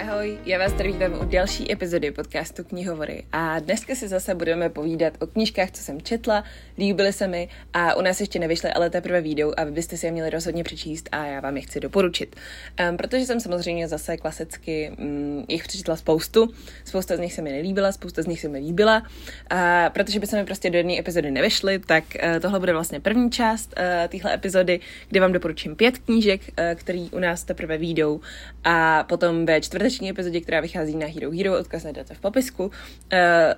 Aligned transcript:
Ahoj, 0.00 0.38
já 0.44 0.58
vás 0.58 0.72
vítám 0.82 1.12
u 1.20 1.24
další 1.24 1.72
epizody 1.72 2.10
podcastu 2.10 2.64
Knihovory. 2.64 3.22
A 3.32 3.58
dneska 3.58 3.94
si 3.94 4.08
zase 4.08 4.34
budeme 4.34 4.68
povídat 4.68 5.12
o 5.20 5.26
knížkách, 5.26 5.70
co 5.70 5.82
jsem 5.82 6.02
četla, 6.02 6.44
líbily 6.78 7.12
se 7.12 7.26
mi 7.28 7.48
a 7.72 7.94
u 7.94 8.02
nás 8.02 8.20
ještě 8.20 8.38
nevyšly, 8.38 8.70
ale 8.70 8.90
teprve 8.90 9.20
výjdou 9.20 9.52
a 9.56 9.64
vy 9.64 9.70
byste 9.70 9.96
si 9.96 10.06
je 10.06 10.12
měli 10.12 10.30
rozhodně 10.30 10.64
přečíst 10.64 11.08
a 11.12 11.26
já 11.26 11.40
vám 11.40 11.56
je 11.56 11.62
chci 11.62 11.80
doporučit. 11.80 12.36
Um, 12.90 12.96
protože 12.96 13.26
jsem 13.26 13.40
samozřejmě 13.40 13.88
zase 13.88 14.16
klasicky 14.16 14.92
um, 14.98 15.44
jich 15.48 15.62
přečetla 15.64 15.96
spoustu, 15.96 16.48
spousta 16.84 17.16
z 17.16 17.20
nich 17.20 17.32
se 17.32 17.42
mi 17.42 17.52
nelíbila, 17.52 17.92
spousta 17.92 18.22
z 18.22 18.26
nich 18.26 18.40
se 18.40 18.48
mi 18.48 18.58
líbila, 18.58 19.02
a 19.50 19.90
protože 19.90 20.20
by 20.20 20.26
se 20.26 20.36
mi 20.36 20.44
prostě 20.44 20.70
do 20.70 20.76
jedné 20.76 20.98
epizody 20.98 21.30
nevyšly, 21.30 21.78
tak 21.78 22.04
uh, 22.14 22.40
tohle 22.40 22.60
bude 22.60 22.72
vlastně 22.72 23.00
první 23.00 23.30
část 23.30 23.74
uh, 23.78 24.08
téhle 24.08 24.34
epizody, 24.34 24.80
kde 25.08 25.20
vám 25.20 25.32
doporučím 25.32 25.76
pět 25.76 25.98
knížek, 25.98 26.40
uh, 26.40 26.64
který 26.74 27.10
u 27.10 27.18
nás 27.18 27.44
teprve 27.44 27.78
výjdou. 27.78 28.20
A 28.64 29.04
potom 29.08 29.46
ve 29.46 29.60
čtvrté 29.60 29.81
čtvrteční 29.82 30.10
epizodě, 30.10 30.40
která 30.40 30.60
vychází 30.60 30.96
na 30.96 31.06
Hero 31.06 31.30
Hero, 31.30 31.58
odkaz 31.58 31.84
najdete 31.84 32.14
v 32.14 32.20
popisku. 32.20 32.64
Uh, 32.64 32.70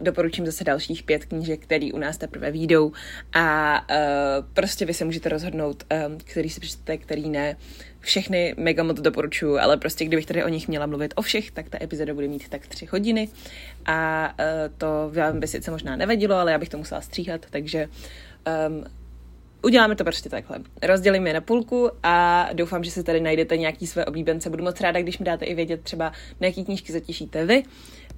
doporučím 0.01 0.47
zase 0.47 0.65
dalších 0.65 1.03
pět 1.03 1.25
knížek, 1.25 1.61
které 1.61 1.89
u 1.95 1.99
nás 1.99 2.19
teprve 2.19 2.51
výjdou 2.51 2.93
a 3.33 3.81
uh, 3.91 3.97
prostě 4.55 4.85
vy 4.85 4.95
se 4.95 5.05
můžete 5.05 5.29
rozhodnout, 5.29 5.85
um, 6.07 6.19
který 6.25 6.51
si 6.51 6.61
přečtete, 6.61 6.97
který 6.97 7.29
ne. 7.29 7.57
Všechny 8.01 8.55
mega 8.57 8.83
moc 8.83 9.01
doporučuju, 9.01 9.59
ale 9.59 9.77
prostě 9.77 10.05
kdybych 10.05 10.27
tady 10.27 10.45
o 10.45 10.49
nich 10.49 10.69
měla 10.69 10.87
mluvit 10.87 11.15
o 11.17 11.23
všech, 11.23 11.51
tak 11.51 11.69
ta 11.69 11.79
epizoda 11.83 12.15
bude 12.15 12.29
mít 12.29 12.49
tak 12.49 12.67
tři 12.67 12.87
hodiny 12.87 13.29
a 13.87 14.29
uh, 14.39 14.75
to 14.79 15.11
vám 15.15 15.41
by 15.41 15.47
sice 15.47 15.71
možná 15.71 15.97
nevadilo, 15.97 16.35
ale 16.35 16.53
já 16.53 16.59
bych 16.59 16.69
to 16.69 16.79
musela 16.79 17.01
stříhat, 17.01 17.47
takže 17.51 17.89
um, 18.69 18.85
Uděláme 19.65 19.97
to 19.97 20.05
prostě 20.05 20.29
takhle. 20.29 20.59
Rozdělím 20.83 21.27
je 21.27 21.33
na 21.33 21.41
půlku 21.41 21.91
a 22.03 22.49
doufám, 22.53 22.85
že 22.85 22.91
si 22.91 23.03
tady 23.03 23.21
najdete 23.21 23.57
nějaký 23.57 23.87
své 23.87 24.05
oblíbence. 24.05 24.51
Budu 24.51 24.65
moc 24.65 24.81
ráda, 24.81 25.03
když 25.03 25.19
mi 25.19 25.25
dáte 25.25 25.45
i 25.45 25.55
vědět 25.55 25.83
třeba, 25.83 26.13
na 26.41 26.47
jaký 26.47 26.65
knížky 26.65 26.93
zatěšíte 26.93 27.47
vy. 27.47 27.63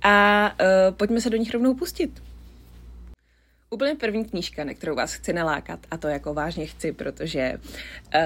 A 0.03 0.50
uh, 0.61 0.97
pojďme 0.97 1.20
se 1.20 1.30
do 1.30 1.36
nich 1.36 1.53
rovnou 1.53 1.75
pustit. 1.75 2.22
Úplně 3.70 3.94
první 3.94 4.25
knížka, 4.25 4.64
na 4.64 4.75
kterou 4.75 4.94
vás 4.94 5.14
chci 5.14 5.33
nalákat, 5.33 5.78
a 5.91 5.97
to 5.97 6.08
jako 6.08 6.34
vážně 6.34 6.66
chci, 6.66 6.92
protože 6.92 7.53
uh, 7.55 8.20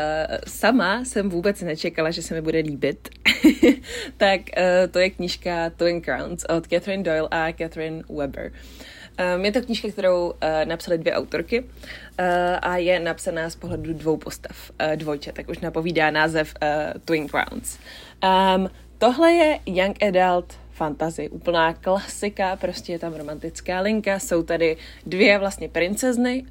sama 0.47 1.05
jsem 1.05 1.29
vůbec 1.29 1.61
nečekala, 1.61 2.11
že 2.11 2.23
se 2.23 2.35
mi 2.35 2.41
bude 2.41 2.59
líbit, 2.59 3.09
tak 4.17 4.41
uh, 4.41 4.91
to 4.91 4.99
je 4.99 5.11
knížka 5.11 5.71
Twin 5.71 6.03
Crowns 6.03 6.45
od 6.45 6.67
Catherine 6.67 7.03
Doyle 7.03 7.29
a 7.31 7.53
Catherine 7.53 8.03
Weber. 8.09 8.47
Uh, 8.47 8.59
Um, 9.21 9.45
je 9.45 9.53
to 9.53 9.63
knížka, 9.63 9.89
kterou 9.89 10.31
uh, 10.31 10.35
napsaly 10.65 10.99
dvě 10.99 11.15
autorky 11.15 11.61
uh, 11.61 11.67
a 12.63 12.77
je 12.77 13.01
napsaná 13.01 13.51
z 13.51 13.57
pohledu 13.57 13.93
dvou 13.93 14.17
postav, 14.17 14.71
uh, 14.71 14.97
dvojče, 14.97 15.33
tak 15.33 15.49
už 15.49 15.59
napovídá 15.59 16.11
název 16.11 16.55
uh, 16.63 17.01
Twin 17.05 17.29
Crowns. 17.29 17.79
Um, 18.25 18.71
tohle 18.99 19.33
je 19.33 19.59
Young 19.67 20.03
Adult 20.03 20.55
fantasy, 20.73 21.29
úplná 21.29 21.73
klasika, 21.73 22.57
prostě 22.57 22.93
je 22.93 22.99
tam 22.99 23.15
romantická 23.15 23.81
linka, 23.81 24.19
jsou 24.19 24.43
tady 24.43 24.77
dvě 25.07 25.39
vlastně 25.39 25.69
princezny, 25.69 26.43
uh, 26.43 26.47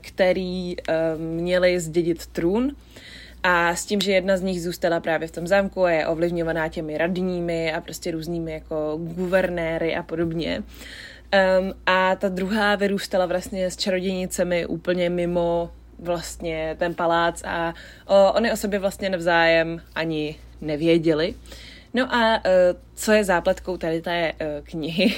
který 0.00 0.76
uh, 0.76 1.20
měly 1.20 1.80
zdědit 1.80 2.26
trůn, 2.26 2.76
a 3.42 3.74
s 3.76 3.86
tím, 3.86 4.00
že 4.00 4.12
jedna 4.12 4.36
z 4.36 4.42
nich 4.42 4.62
zůstala 4.62 5.00
právě 5.00 5.28
v 5.28 5.30
tom 5.30 5.46
zámku 5.46 5.84
a 5.84 5.90
je 5.90 6.06
ovlivňovaná 6.06 6.68
těmi 6.68 6.98
radními 6.98 7.72
a 7.72 7.80
prostě 7.80 8.10
různými 8.10 8.52
jako 8.52 8.98
guvernéry 9.02 9.96
a 9.96 10.02
podobně, 10.02 10.62
Um, 11.60 11.74
a 11.86 12.16
ta 12.16 12.28
druhá 12.28 12.76
vyrůstala 12.76 13.26
vlastně 13.26 13.70
s 13.70 13.76
čarodějnicemi 13.76 14.66
úplně 14.66 15.10
mimo 15.10 15.70
vlastně 15.98 16.76
ten 16.78 16.94
palác 16.94 17.42
a 17.44 17.74
o, 18.06 18.32
oni 18.32 18.52
o 18.52 18.56
sobě 18.56 18.78
vlastně 18.78 19.10
navzájem 19.10 19.82
ani 19.94 20.36
nevěděli. 20.60 21.34
No 21.94 22.14
a 22.14 22.36
uh, 22.36 22.42
co 22.94 23.12
je 23.12 23.24
zápletkou 23.24 23.76
tady 23.76 24.00
té 24.00 24.32
uh, 24.32 24.64
knihy, 24.64 25.14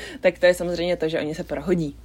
tak 0.20 0.38
to 0.38 0.46
je 0.46 0.54
samozřejmě 0.54 0.96
to, 0.96 1.08
že 1.08 1.20
oni 1.20 1.34
se 1.34 1.44
prohodí. 1.44 1.96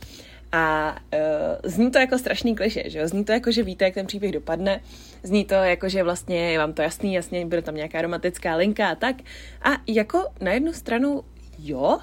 A 0.51 0.95
uh, 1.13 1.71
zní 1.71 1.91
to 1.91 1.99
jako 1.99 2.17
strašný 2.17 2.55
kliše, 2.55 2.83
že 2.85 2.99
jo? 2.99 3.07
Zní 3.07 3.25
to 3.25 3.31
jako, 3.31 3.51
že 3.51 3.63
víte, 3.63 3.85
jak 3.85 3.93
ten 3.93 4.07
příběh 4.07 4.31
dopadne. 4.31 4.81
Zní 5.23 5.45
to 5.45 5.53
jako, 5.53 5.89
že 5.89 6.03
vlastně 6.03 6.51
je 6.51 6.57
vám 6.57 6.73
to 6.73 6.81
jasný, 6.81 7.13
jasně 7.13 7.45
bude 7.45 7.61
tam 7.61 7.75
nějaká 7.75 8.01
romantická 8.01 8.55
linka 8.55 8.89
a 8.89 8.95
tak. 8.95 9.15
A 9.61 9.69
jako 9.87 10.27
na 10.41 10.51
jednu 10.51 10.73
stranu 10.73 11.23
jo, 11.59 11.99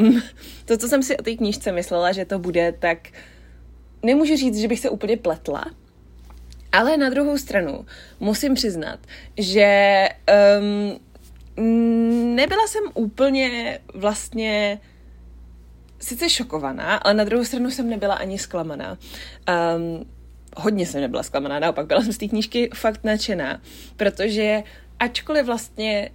Um, 0.00 0.22
to, 0.64 0.76
co 0.76 0.88
jsem 0.88 1.02
si 1.02 1.16
o 1.16 1.22
té 1.22 1.34
knížce 1.34 1.72
myslela, 1.72 2.12
že 2.12 2.24
to 2.24 2.38
bude, 2.38 2.72
tak 2.72 2.98
nemůžu 4.02 4.36
říct, 4.36 4.58
že 4.58 4.68
bych 4.68 4.80
se 4.80 4.90
úplně 4.90 5.16
pletla, 5.16 5.64
ale 6.72 6.96
na 6.96 7.10
druhou 7.10 7.38
stranu 7.38 7.86
musím 8.20 8.54
přiznat, 8.54 9.00
že 9.38 10.08
um, 10.58 11.00
nebyla 12.36 12.66
jsem 12.66 12.82
úplně 12.94 13.78
vlastně 13.94 14.80
sice 15.98 16.28
šokovaná, 16.28 16.96
ale 16.96 17.14
na 17.14 17.24
druhou 17.24 17.44
stranu 17.44 17.70
jsem 17.70 17.90
nebyla 17.90 18.14
ani 18.14 18.38
zklamaná. 18.38 18.98
Um, 19.76 20.06
hodně 20.56 20.86
jsem 20.86 21.00
nebyla 21.00 21.22
zklamaná, 21.22 21.58
naopak 21.58 21.86
byla 21.86 22.02
jsem 22.02 22.12
z 22.12 22.18
té 22.18 22.28
knížky 22.28 22.70
fakt 22.74 23.04
nadšená, 23.04 23.62
protože 23.96 24.62
ačkoliv 24.98 25.46
vlastně 25.46 26.10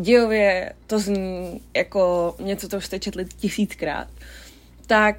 dějově 0.00 0.72
to 0.86 0.98
zní 0.98 1.60
jako 1.76 2.34
něco, 2.40 2.68
co 2.68 2.76
už 2.76 2.84
jste 2.84 2.98
četli 2.98 3.24
tisíckrát, 3.24 4.08
tak 4.86 5.16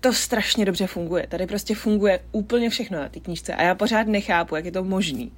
to 0.00 0.12
strašně 0.12 0.64
dobře 0.64 0.86
funguje. 0.86 1.26
Tady 1.26 1.46
prostě 1.46 1.74
funguje 1.74 2.20
úplně 2.32 2.70
všechno 2.70 2.98
na 2.98 3.08
té 3.08 3.20
knížce 3.20 3.54
a 3.54 3.62
já 3.62 3.74
pořád 3.74 4.06
nechápu, 4.06 4.56
jak 4.56 4.64
je 4.64 4.72
to 4.72 4.84
možný. 4.84 5.32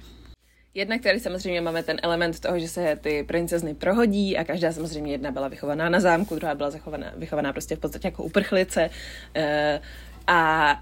Jednak 0.73 1.01
tady 1.01 1.19
samozřejmě 1.19 1.61
máme 1.61 1.83
ten 1.83 1.97
element 2.03 2.39
toho, 2.39 2.59
že 2.59 2.67
se 2.67 2.99
ty 3.01 3.23
princezny 3.23 3.73
prohodí 3.73 4.37
a 4.37 4.43
každá 4.43 4.73
samozřejmě 4.73 5.11
jedna 5.11 5.31
byla 5.31 5.47
vychovaná 5.47 5.89
na 5.89 5.99
zámku, 5.99 6.35
druhá 6.35 6.55
byla 6.55 6.71
zachovaná, 6.71 7.13
vychovaná 7.17 7.53
prostě 7.53 7.75
v 7.75 7.79
podstatě 7.79 8.07
jako 8.07 8.23
uprchlice. 8.23 8.89
Uh, 9.37 9.43
a 10.27 10.81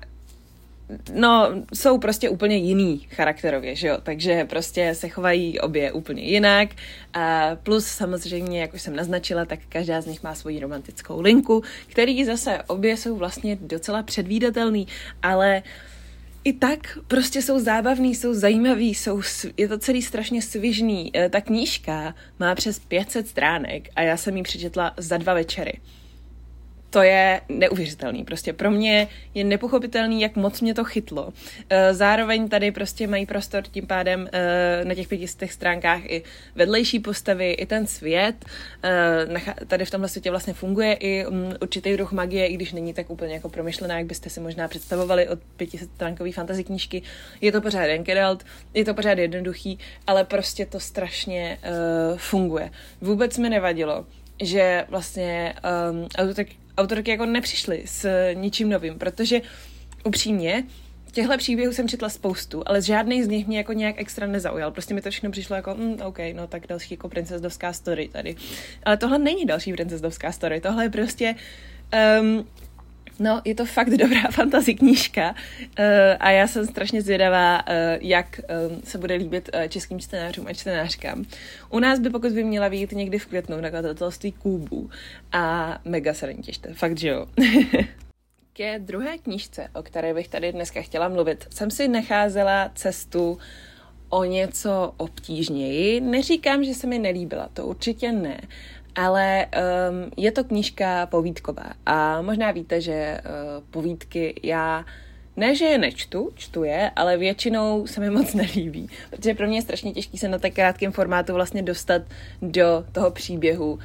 no, 1.13 1.50
jsou 1.74 1.97
prostě 1.97 2.29
úplně 2.29 2.56
jiný 2.56 3.07
charakterově, 3.09 3.75
že 3.75 3.88
jo, 3.88 3.97
takže 4.03 4.46
prostě 4.46 4.96
se 4.96 5.09
chovají 5.09 5.59
obě 5.59 5.91
úplně 5.91 6.24
jinak. 6.24 6.69
A 7.13 7.56
plus 7.63 7.85
samozřejmě, 7.85 8.62
jak 8.62 8.74
už 8.74 8.81
jsem 8.81 8.96
naznačila, 8.96 9.46
tak 9.46 9.59
každá 9.69 10.02
z 10.02 10.06
nich 10.06 10.24
má 10.24 10.35
svoji 10.35 10.59
romantickou 10.59 11.22
linku, 11.22 11.63
který 11.88 12.25
zase 12.25 12.63
obě 12.68 12.97
jsou 12.97 13.16
vlastně 13.16 13.57
docela 13.62 14.03
předvídatelný, 14.03 14.88
ale 15.24 15.63
i 16.44 16.53
tak 16.53 16.97
prostě 17.08 17.41
jsou 17.41 17.59
zábavný, 17.59 18.16
jsou 18.16 18.34
zajímavý, 18.34 18.96
jsou, 18.96 19.22
je 19.58 19.68
to 19.68 19.78
celý 19.78 20.02
strašně 20.02 20.41
svižný. 20.41 21.18
E, 21.18 21.29
ta 21.29 21.41
knížka 21.41 22.16
má 22.40 22.56
přes 22.56 22.79
500 22.79 23.28
stránek 23.28 23.90
a 23.96 24.02
já 24.02 24.18
jsem 24.18 24.38
ji 24.38 24.44
přečetla 24.44 24.94
za 24.97 25.18
dva 25.18 25.34
večery 25.34 25.73
to 26.91 27.02
je 27.03 27.41
neuvěřitelný. 27.50 28.24
Prostě 28.24 28.53
pro 28.53 28.72
mě 28.72 29.07
je 29.34 29.44
nepochopitelný, 29.44 30.22
jak 30.22 30.35
moc 30.35 30.62
mě 30.62 30.74
to 30.74 30.84
chytlo. 30.84 31.34
Eh, 31.69 31.94
zároveň 31.94 32.50
tady 32.50 32.72
prostě 32.72 33.07
mají 33.07 33.25
prostor 33.25 33.63
tím 33.63 33.88
pádem 33.88 34.29
eh, 34.31 34.81
na 34.85 34.96
těch 34.96 35.07
pětistech 35.07 35.53
stránkách 35.53 36.02
i 36.06 36.24
vedlejší 36.56 37.00
postavy, 37.00 37.52
i 37.52 37.66
ten 37.66 37.88
svět. 37.88 38.46
Eh, 38.84 39.66
tady 39.68 39.85
v 39.85 39.91
tomhle 39.91 40.09
světě 40.09 40.29
vlastně 40.29 40.53
funguje 40.53 40.94
i 40.94 41.25
mm, 41.29 41.53
určitý 41.62 41.94
druh 41.94 42.12
magie, 42.12 42.47
i 42.47 42.53
když 42.53 42.74
není 42.74 42.94
tak 42.94 43.09
úplně 43.09 43.34
jako 43.34 43.50
promyšlená, 43.50 43.97
jak 43.97 44.08
byste 44.08 44.29
si 44.29 44.40
možná 44.40 44.68
představovali 44.68 45.28
od 45.28 45.40
pětistránkové 45.58 46.31
fantasy 46.31 46.63
knížky. 46.63 47.02
Je 47.41 47.52
to 47.52 47.62
pořád 47.62 47.84
Enkedalt, 47.84 48.44
je 48.73 48.85
to 48.85 48.94
pořád 48.94 49.18
jednoduchý, 49.18 49.79
ale 50.08 50.23
prostě 50.23 50.66
to 50.66 50.79
strašně 50.79 51.58
funguje. 52.18 52.72
Vůbec 53.02 53.38
mi 53.38 53.50
nevadilo, 53.50 54.06
že 54.41 54.85
vlastně 54.90 55.53
um, 55.91 56.08
autorky, 56.18 56.56
autorky 56.77 57.11
jako 57.11 57.25
nepřišly 57.25 57.83
s 57.85 58.31
ničím 58.33 58.69
novým, 58.69 58.99
protože 58.99 59.41
upřímně 60.03 60.63
těchto 61.11 61.37
příběhů 61.37 61.73
jsem 61.73 61.87
četla 61.87 62.09
spoustu, 62.09 62.63
ale 62.66 62.81
žádný 62.81 63.23
z 63.23 63.28
nich 63.28 63.47
mě 63.47 63.57
jako 63.57 63.73
nějak 63.73 63.96
extra 63.97 64.28
nezaujal. 64.28 64.72
Prostě 64.72 64.93
mi 64.93 65.01
to 65.01 65.11
všechno 65.11 65.31
přišlo 65.31 65.55
jako, 65.55 65.75
mm, 65.75 65.97
OK, 66.03 66.17
no 66.34 66.47
tak 66.47 66.67
další 66.67 66.93
jako 66.93 67.09
princezdovská 67.09 67.73
story 67.73 68.09
tady. 68.11 68.35
Ale 68.84 68.97
tohle 68.97 69.19
není 69.19 69.46
další 69.46 69.73
princezdovská 69.73 70.31
story, 70.31 70.61
tohle 70.61 70.85
je 70.85 70.90
prostě 70.90 71.35
um, 72.22 72.47
No, 73.22 73.41
je 73.46 73.56
to 73.56 73.66
fakt 73.66 73.90
dobrá 73.90 74.22
fantasy 74.32 74.76
knížka 74.76 75.29
uh, 75.32 75.85
a 76.20 76.32
já 76.32 76.47
jsem 76.47 76.66
strašně 76.66 77.02
zvědavá, 77.02 77.68
uh, 77.68 77.73
jak 78.00 78.41
um, 78.70 78.82
se 78.84 78.97
bude 78.97 79.16
líbit 79.16 79.50
českým 79.70 80.00
čtenářům 80.00 80.47
a 80.47 80.53
čtenářkám. 80.53 81.26
U 81.70 81.79
nás 81.79 82.00
by 82.00 82.09
pokud 82.09 82.32
by 82.32 82.44
měla 82.44 82.70
být 82.70 82.91
někdy 82.91 83.20
v 83.20 83.26
květnu 83.26 83.62
nakladatelství 83.62 84.32
Kůbu 84.32 84.90
a 85.32 85.78
mega 85.85 86.14
se 86.14 86.34
těšte, 86.34 86.73
fakt, 86.73 86.97
že 86.97 87.08
jo. 87.08 87.28
Ke 88.53 88.79
druhé 88.79 89.18
knížce, 89.18 89.68
o 89.73 89.84
které 89.84 90.14
bych 90.14 90.28
tady 90.28 90.52
dneska 90.52 90.82
chtěla 90.82 91.09
mluvit, 91.09 91.47
jsem 91.50 91.72
si 91.72 91.88
nacházela 91.88 92.72
cestu 92.76 93.38
o 94.09 94.23
něco 94.23 94.94
obtížněji. 94.97 96.02
Neříkám, 96.02 96.64
že 96.64 96.73
se 96.73 96.88
mi 96.88 97.00
nelíbila, 97.00 97.50
to 97.53 97.66
určitě 97.66 98.12
ne, 98.12 98.41
ale 98.96 99.46
um, 99.46 100.11
je 100.17 100.32
to 100.32 100.43
knížka 100.43 101.05
povídková 101.05 101.73
a 101.85 102.22
možná 102.22 102.52
víte, 102.52 102.82
že 102.82 103.22
uh, 103.26 103.64
povídky 103.72 104.40
já 104.43 104.85
ne, 105.38 105.55
že 105.55 105.66
je 105.66 105.78
nečtu, 105.78 106.29
čtu 106.35 106.64
je, 106.64 106.91
ale 106.96 107.17
většinou 107.17 107.88
se 107.88 107.99
mi 107.99 108.09
moc 108.09 108.34
nelíbí, 108.34 108.90
protože 109.09 109.34
pro 109.34 109.47
mě 109.47 109.58
je 109.58 109.61
strašně 109.61 109.91
těžký 109.91 110.17
se 110.17 110.28
na 110.28 110.38
tak 110.40 110.53
krátkém 110.53 110.91
formátu 110.91 111.34
vlastně 111.34 111.61
dostat 111.61 112.02
do 112.41 112.85
toho 112.91 113.11
příběhu 113.11 113.73
uh, 113.73 113.79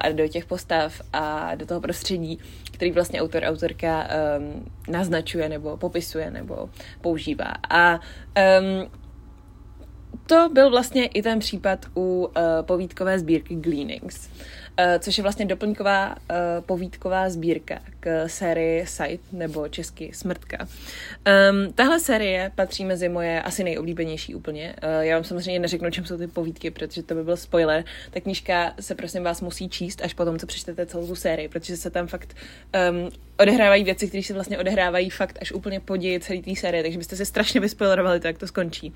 a 0.00 0.08
do 0.12 0.28
těch 0.28 0.44
postav 0.44 1.00
a 1.12 1.54
do 1.54 1.66
toho 1.66 1.80
prostředí, 1.80 2.38
který 2.72 2.92
vlastně 2.92 3.22
autor, 3.22 3.42
autorka 3.42 4.08
um, 4.38 4.70
naznačuje 4.88 5.48
nebo 5.48 5.76
popisuje 5.76 6.30
nebo 6.30 6.70
používá. 7.00 7.52
A 7.70 7.94
um, 7.94 8.99
to 10.30 10.48
byl 10.52 10.70
vlastně 10.70 11.06
i 11.06 11.22
ten 11.22 11.38
případ 11.38 11.86
u 11.96 12.00
uh, 12.00 12.42
povídkové 12.62 13.18
sbírky 13.18 13.54
Gleanings. 13.54 14.28
Eh, 14.76 14.98
což 14.98 15.18
je 15.18 15.22
vlastně 15.22 15.46
doplňková 15.46 16.08
uh, 16.10 16.36
povídková 16.66 17.30
sbírka 17.30 17.78
k 18.00 18.28
sérii 18.28 18.86
Sight, 18.86 19.32
nebo 19.32 19.68
česky 19.68 20.10
Smrtka. 20.14 20.68
Tahle 21.74 22.00
série 22.00 22.52
patří 22.54 22.84
mezi 22.84 23.08
moje 23.08 23.42
asi 23.42 23.64
nejoblíbenější 23.64 24.34
úplně. 24.34 24.74
Uh, 24.82 25.04
já 25.04 25.16
vám 25.16 25.24
samozřejmě 25.24 25.58
neřeknu, 25.58 25.90
čem 25.90 26.04
jsou 26.04 26.16
ty 26.16 26.26
povídky, 26.26 26.70
protože 26.70 27.02
to 27.02 27.14
by 27.14 27.24
byl 27.24 27.36
spoiler. 27.36 27.84
Ta 28.10 28.20
knížka 28.20 28.72
se 28.80 28.94
prosím 28.94 29.22
vás 29.22 29.40
musí 29.40 29.68
číst 29.68 30.02
až 30.04 30.14
potom, 30.14 30.38
co 30.38 30.46
přečtete 30.46 30.86
celou 30.86 31.06
tu 31.06 31.14
sérii, 31.14 31.48
protože 31.48 31.76
se 31.76 31.90
tam 31.90 32.06
fakt 32.06 32.36
um, 32.90 33.10
odehrávají 33.38 33.84
věci, 33.84 34.08
které 34.08 34.22
se 34.22 34.34
vlastně 34.34 34.58
odehrávají 34.58 35.10
fakt 35.10 35.38
až 35.40 35.52
úplně 35.52 35.80
po 35.80 35.96
ději 35.96 36.20
celé 36.20 36.42
té 36.42 36.56
série, 36.56 36.82
takže 36.82 36.98
byste 36.98 37.16
se 37.16 37.24
strašně 37.24 37.60
vyspoilerovali 37.60 38.20
to, 38.20 38.26
jak 38.26 38.38
to 38.38 38.46
skončí. 38.46 38.92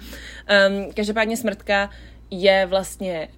Um, 0.69 0.93
každopádně 0.93 1.37
Smrtka 1.37 1.91
je 2.31 2.67
vlastně 2.67 3.29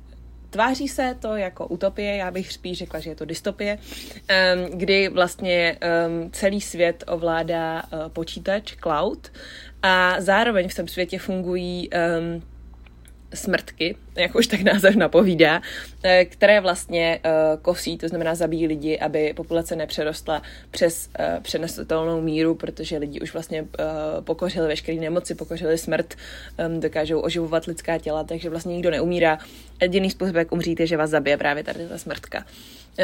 Tváří 0.50 0.88
se 0.88 1.16
to 1.18 1.36
jako 1.36 1.66
utopie, 1.66 2.16
já 2.16 2.30
bych 2.30 2.52
spíš 2.52 2.78
řekla, 2.78 3.00
že 3.00 3.10
je 3.10 3.14
to 3.14 3.24
dystopie, 3.24 3.78
kdy 4.74 5.08
vlastně 5.08 5.78
celý 6.32 6.60
svět 6.60 7.04
ovládá 7.06 7.82
uh, 7.82 8.08
počítač, 8.08 8.76
cloud, 8.82 9.32
a 9.82 10.16
zároveň 10.18 10.68
v 10.68 10.74
tom 10.74 10.88
světě 10.88 11.18
fungují 11.18 11.90
smrtky, 13.34 13.96
jak 14.16 14.34
už 14.34 14.46
tak 14.46 14.60
název 14.60 14.96
napovídá, 14.96 15.62
eh, 16.02 16.24
které 16.24 16.60
vlastně 16.60 17.20
eh, 17.24 17.30
kosí, 17.62 17.98
to 17.98 18.08
znamená 18.08 18.34
zabíjí 18.34 18.66
lidi, 18.66 18.98
aby 18.98 19.32
populace 19.36 19.76
nepřerostla 19.76 20.42
přes 20.70 21.08
eh, 21.18 21.38
přenesitelnou 21.42 22.20
míru, 22.20 22.54
protože 22.54 22.98
lidi 22.98 23.20
už 23.20 23.32
vlastně 23.32 23.66
pokořili 24.20 24.68
veškeré 24.68 25.00
nemoci, 25.00 25.34
pokořili 25.34 25.78
smrt, 25.78 26.14
dokážou 26.78 27.20
oživovat 27.20 27.64
lidská 27.64 27.98
těla, 27.98 28.24
takže 28.24 28.50
vlastně 28.50 28.74
nikdo 28.74 28.90
neumírá. 28.90 29.38
Jediný 29.82 30.10
způsob, 30.10 30.34
jak 30.34 30.52
umřít, 30.52 30.80
je, 30.80 30.86
že 30.86 30.96
vás 30.96 31.10
zabije 31.10 31.36
právě 31.36 31.64
tady 31.64 31.88
ta 31.88 31.98
smrtka. 31.98 32.44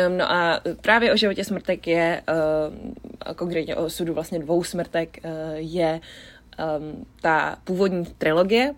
No 0.09 0.33
a 0.33 0.61
právě 0.81 1.13
o 1.13 1.17
životě 1.17 1.45
smrtek 1.45 1.87
je, 1.87 2.23
konkrétně 3.37 3.77
o 3.77 3.85
osudu 3.85 4.15
vlastně 4.15 4.39
dvou 4.39 4.65
smrtek, 4.65 5.19
je 5.55 6.01
ta 7.21 7.59
původní 7.65 8.05
trilogie, 8.19 8.75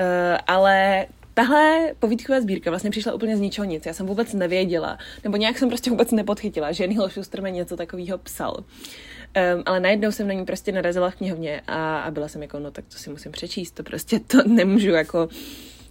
Uh, 0.00 0.38
ale 0.46 1.06
Tahle 1.34 1.94
povídková 1.98 2.40
sbírka 2.40 2.70
vlastně 2.70 2.90
přišla 2.90 3.12
úplně 3.12 3.36
z 3.36 3.40
ničeho 3.40 3.64
nic. 3.64 3.86
Já 3.86 3.92
jsem 3.92 4.06
vůbec 4.06 4.32
nevěděla, 4.32 4.98
nebo 5.24 5.36
nějak 5.36 5.58
jsem 5.58 5.68
prostě 5.68 5.90
vůbec 5.90 6.10
nepodchytila, 6.10 6.72
že 6.72 6.86
Neil 6.86 7.08
Schusterman 7.08 7.52
něco 7.52 7.76
takového 7.76 8.18
psal. 8.18 8.56
Um, 8.56 9.62
ale 9.66 9.80
najednou 9.80 10.12
jsem 10.12 10.28
na 10.28 10.34
ní 10.34 10.44
prostě 10.44 10.72
narazila 10.72 11.10
v 11.10 11.14
knihovně 11.14 11.62
a, 11.66 11.98
a 12.00 12.10
byla 12.10 12.28
jsem 12.28 12.42
jako, 12.42 12.58
no 12.58 12.70
tak 12.70 12.84
to 12.84 12.98
si 12.98 13.10
musím 13.10 13.32
přečíst, 13.32 13.70
to 13.70 13.82
prostě 13.82 14.20
to 14.20 14.42
nemůžu 14.46 14.90
jako 14.90 15.28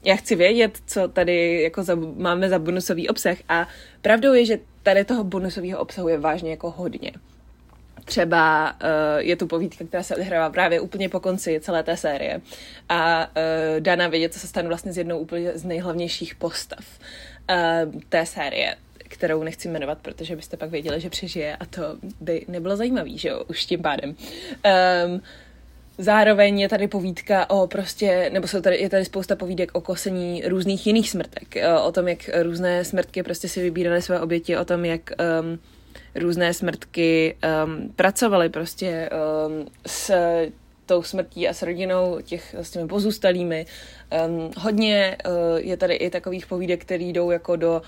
já 0.06 0.16
chci 0.16 0.36
vědět, 0.36 0.80
co 0.86 1.08
tady 1.08 1.62
jako 1.62 1.84
za, 1.84 1.96
máme 2.16 2.50
za 2.50 2.60
bonusový 2.60 3.10
obsah 3.10 3.38
a 3.50 3.68
pravdou 4.02 4.34
je, 4.34 4.46
že 4.46 4.60
tady 4.84 5.06
toho 5.06 5.24
bonusového 5.24 5.80
obsahu 5.80 6.08
je 6.08 6.18
vážně 6.18 6.52
jako 6.52 6.72
hodně. 6.72 7.12
Třeba 8.06 8.74
uh, 8.74 8.88
je 9.18 9.36
tu 9.36 9.48
povídka, 9.48 9.86
která 9.86 10.04
se 10.04 10.16
odehrává 10.16 10.50
právě 10.50 10.80
úplně 10.80 11.10
po 11.10 11.20
konci 11.20 11.60
celé 11.60 11.84
té 11.84 11.98
série 11.98 12.42
a 12.90 13.28
uh, 13.28 13.80
dá 13.80 13.96
nám 13.96 14.12
vědět, 14.12 14.34
co 14.34 14.40
se 14.40 14.48
stane 14.48 14.68
vlastně 14.68 14.94
s 14.94 14.98
jednou 14.98 15.20
úplně 15.20 15.52
z 15.56 15.64
nejhlavnějších 15.64 16.36
postav 16.36 16.86
uh, 17.50 18.02
té 18.10 18.26
série 18.26 18.76
kterou 19.14 19.44
nechci 19.44 19.68
jmenovat, 19.68 19.98
protože 20.02 20.36
byste 20.36 20.58
pak 20.58 20.70
věděli, 20.70 21.02
že 21.02 21.10
přežije 21.10 21.56
a 21.56 21.66
to 21.66 21.82
by 22.22 22.46
nebylo 22.48 22.78
zajímavý, 22.78 23.18
že 23.18 23.30
jo, 23.30 23.44
už 23.48 23.66
tím 23.66 23.82
pádem. 23.82 24.16
Um, 25.06 25.22
Zároveň 25.98 26.60
je 26.60 26.70
tady 26.70 26.88
povídka 26.88 27.50
o 27.50 27.68
prostě, 27.68 28.30
nebo 28.34 28.48
jsou 28.48 28.62
tady, 28.62 28.78
je 28.78 28.90
tady 28.90 29.06
spousta 29.06 29.36
povídek 29.36 29.72
o 29.74 29.82
kosení 29.82 30.44
různých 30.46 30.88
jiných 30.88 31.10
smrtek, 31.10 31.56
o 31.84 31.92
tom, 31.92 32.08
jak 32.08 32.30
různé 32.42 32.86
smrtky 32.86 33.24
prostě 33.24 33.48
si 33.48 33.62
vybíraly 33.62 34.02
své 34.02 34.22
oběti, 34.22 34.58
o 34.58 34.66
tom, 34.66 34.86
jak 34.86 35.02
um, 35.42 35.60
různé 36.16 36.54
smrtky 36.54 37.36
um, 37.66 37.90
pracovaly 37.95 38.50
prostě 38.50 39.10
um, 39.48 39.68
s 39.88 40.12
tou 40.86 41.04
smrtí 41.04 41.48
a 41.48 41.54
s 41.54 41.62
rodinou 41.62 42.22
těch 42.22 42.56
s 42.60 42.72
těmi 42.72 42.88
pozůstalými. 42.88 43.66
Um, 44.28 44.51
hodně 44.57 45.18
uh, 45.25 45.34
je 45.57 45.78
tady 45.78 45.95
i 45.95 46.10
takových 46.10 46.45
povídek, 46.45 46.81
které 46.81 47.04
jdou 47.04 47.31
jako 47.31 47.56
do 47.56 47.81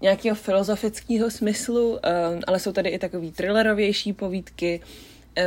nějakého 0.00 0.36
filozofického 0.36 1.30
smyslu, 1.30 1.90
um, 1.90 1.98
ale 2.46 2.58
jsou 2.58 2.72
tady 2.72 2.88
i 2.88 2.98
takové 2.98 3.30
thrillerovější 3.30 4.12
povídky. 4.12 4.80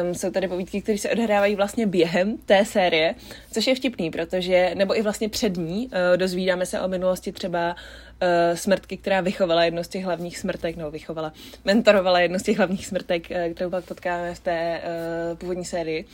Um, 0.01 0.15
jsou 0.15 0.31
tady 0.31 0.47
povídky, 0.47 0.81
které 0.81 0.97
se 0.97 1.09
odehrávají 1.09 1.56
vlastně 1.56 1.88
během 1.88 2.38
té 2.38 2.65
série, 2.65 3.15
což 3.51 3.68
je 3.68 3.75
vtipný, 3.75 4.12
protože, 4.12 4.71
nebo 4.75 4.97
i 4.97 5.01
vlastně 5.01 5.30
před 5.30 5.57
ní, 5.57 5.88
uh, 5.88 6.18
dozvídáme 6.18 6.65
se 6.65 6.81
o 6.81 6.88
minulosti 6.88 7.31
třeba 7.31 7.75
uh, 7.75 8.57
smrtky, 8.57 8.97
která 8.97 9.21
vychovala 9.21 9.63
jednu 9.63 9.83
z 9.83 9.88
těch 9.88 10.06
hlavních 10.06 10.38
smrtek, 10.38 10.75
nebo 10.75 10.91
vychovala, 10.91 11.33
mentorovala 11.65 12.19
jednu 12.19 12.39
z 12.39 12.44
těch 12.44 12.57
hlavních 12.57 12.88
smrtek, 12.88 13.27
uh, 13.31 13.53
kterou 13.53 13.69
pak 13.69 13.86
potkáme 13.86 14.36
v 14.36 14.39
té 14.39 14.81
uh, 15.31 15.38
původní 15.38 15.65
sérii. 15.65 16.06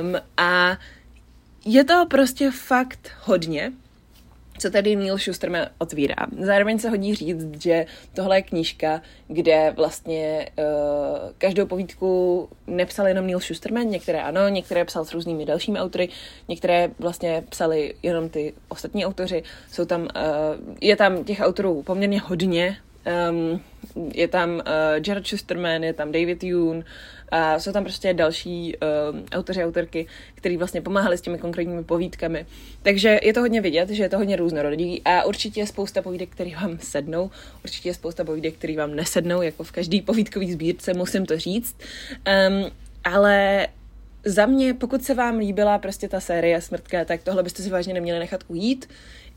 Um, 0.00 0.16
a 0.36 0.78
je 1.64 1.84
to 1.84 2.06
prostě 2.10 2.50
fakt 2.50 3.10
hodně, 3.20 3.72
co 4.60 4.70
tady 4.70 4.96
Neil 4.96 5.18
Schusterman 5.18 5.66
otvírá. 5.78 6.16
Zároveň 6.40 6.78
se 6.78 6.90
hodí 6.90 7.14
říct, 7.14 7.62
že 7.62 7.86
tohle 8.14 8.38
je 8.38 8.42
knížka, 8.42 9.02
kde 9.28 9.72
vlastně 9.76 10.48
uh, 10.58 10.64
každou 11.38 11.66
povídku 11.66 12.48
nepsal 12.66 13.08
jenom 13.08 13.26
Neil 13.26 13.40
Schusterman, 13.40 13.86
některé 13.86 14.22
ano, 14.22 14.48
některé 14.48 14.84
psal 14.84 15.04
s 15.04 15.12
různými 15.12 15.44
dalšími 15.44 15.78
autory, 15.78 16.08
některé 16.48 16.90
vlastně 16.98 17.44
psali 17.48 17.94
jenom 18.02 18.28
ty 18.28 18.52
ostatní 18.68 19.06
autoři. 19.06 19.42
Jsou 19.72 19.84
tam, 19.84 20.02
uh, 20.02 20.08
je 20.80 20.96
tam 20.96 21.24
těch 21.24 21.40
autorů 21.40 21.82
poměrně 21.82 22.20
hodně, 22.20 22.76
um, 23.30 23.60
je 24.14 24.28
tam 24.28 24.50
uh, 24.50 24.62
Jared 25.06 25.26
Schusterman, 25.26 25.84
je 25.84 25.92
tam 25.92 26.12
David 26.12 26.44
Yoon, 26.44 26.84
a 27.30 27.58
jsou 27.58 27.72
tam 27.72 27.84
prostě 27.84 28.14
další 28.14 28.76
uh, 28.76 29.18
autoři, 29.32 29.64
autorky, 29.64 30.06
kteří 30.34 30.56
vlastně 30.56 30.80
pomáhali 30.80 31.18
s 31.18 31.20
těmi 31.20 31.38
konkrétními 31.38 31.84
povídkami. 31.84 32.46
Takže 32.82 33.20
je 33.22 33.32
to 33.32 33.40
hodně 33.40 33.60
vidět, 33.60 33.88
že 33.88 34.02
je 34.02 34.08
to 34.08 34.18
hodně 34.18 34.36
různorodý 34.36 35.02
a 35.04 35.24
určitě 35.24 35.60
je 35.60 35.66
spousta 35.66 36.02
povídek, 36.02 36.28
které 36.28 36.50
vám 36.50 36.78
sednou, 36.78 37.30
určitě 37.64 37.88
je 37.88 37.94
spousta 37.94 38.24
povídek, 38.24 38.54
které 38.54 38.76
vám 38.76 38.94
nesednou, 38.96 39.42
jako 39.42 39.64
v 39.64 39.72
každý 39.72 40.02
povídkový 40.02 40.52
sbírce, 40.52 40.94
musím 40.94 41.26
to 41.26 41.38
říct. 41.38 41.76
Um, 42.48 42.70
ale 43.04 43.68
za 44.24 44.46
mě, 44.46 44.74
pokud 44.74 45.02
se 45.02 45.14
vám 45.14 45.38
líbila 45.38 45.78
prostě 45.78 46.08
ta 46.08 46.20
série 46.20 46.60
Smrtka, 46.60 47.04
tak 47.04 47.22
tohle 47.22 47.42
byste 47.42 47.62
si 47.62 47.70
vážně 47.70 47.94
neměli 47.94 48.18
nechat 48.18 48.44
ujít. 48.48 48.88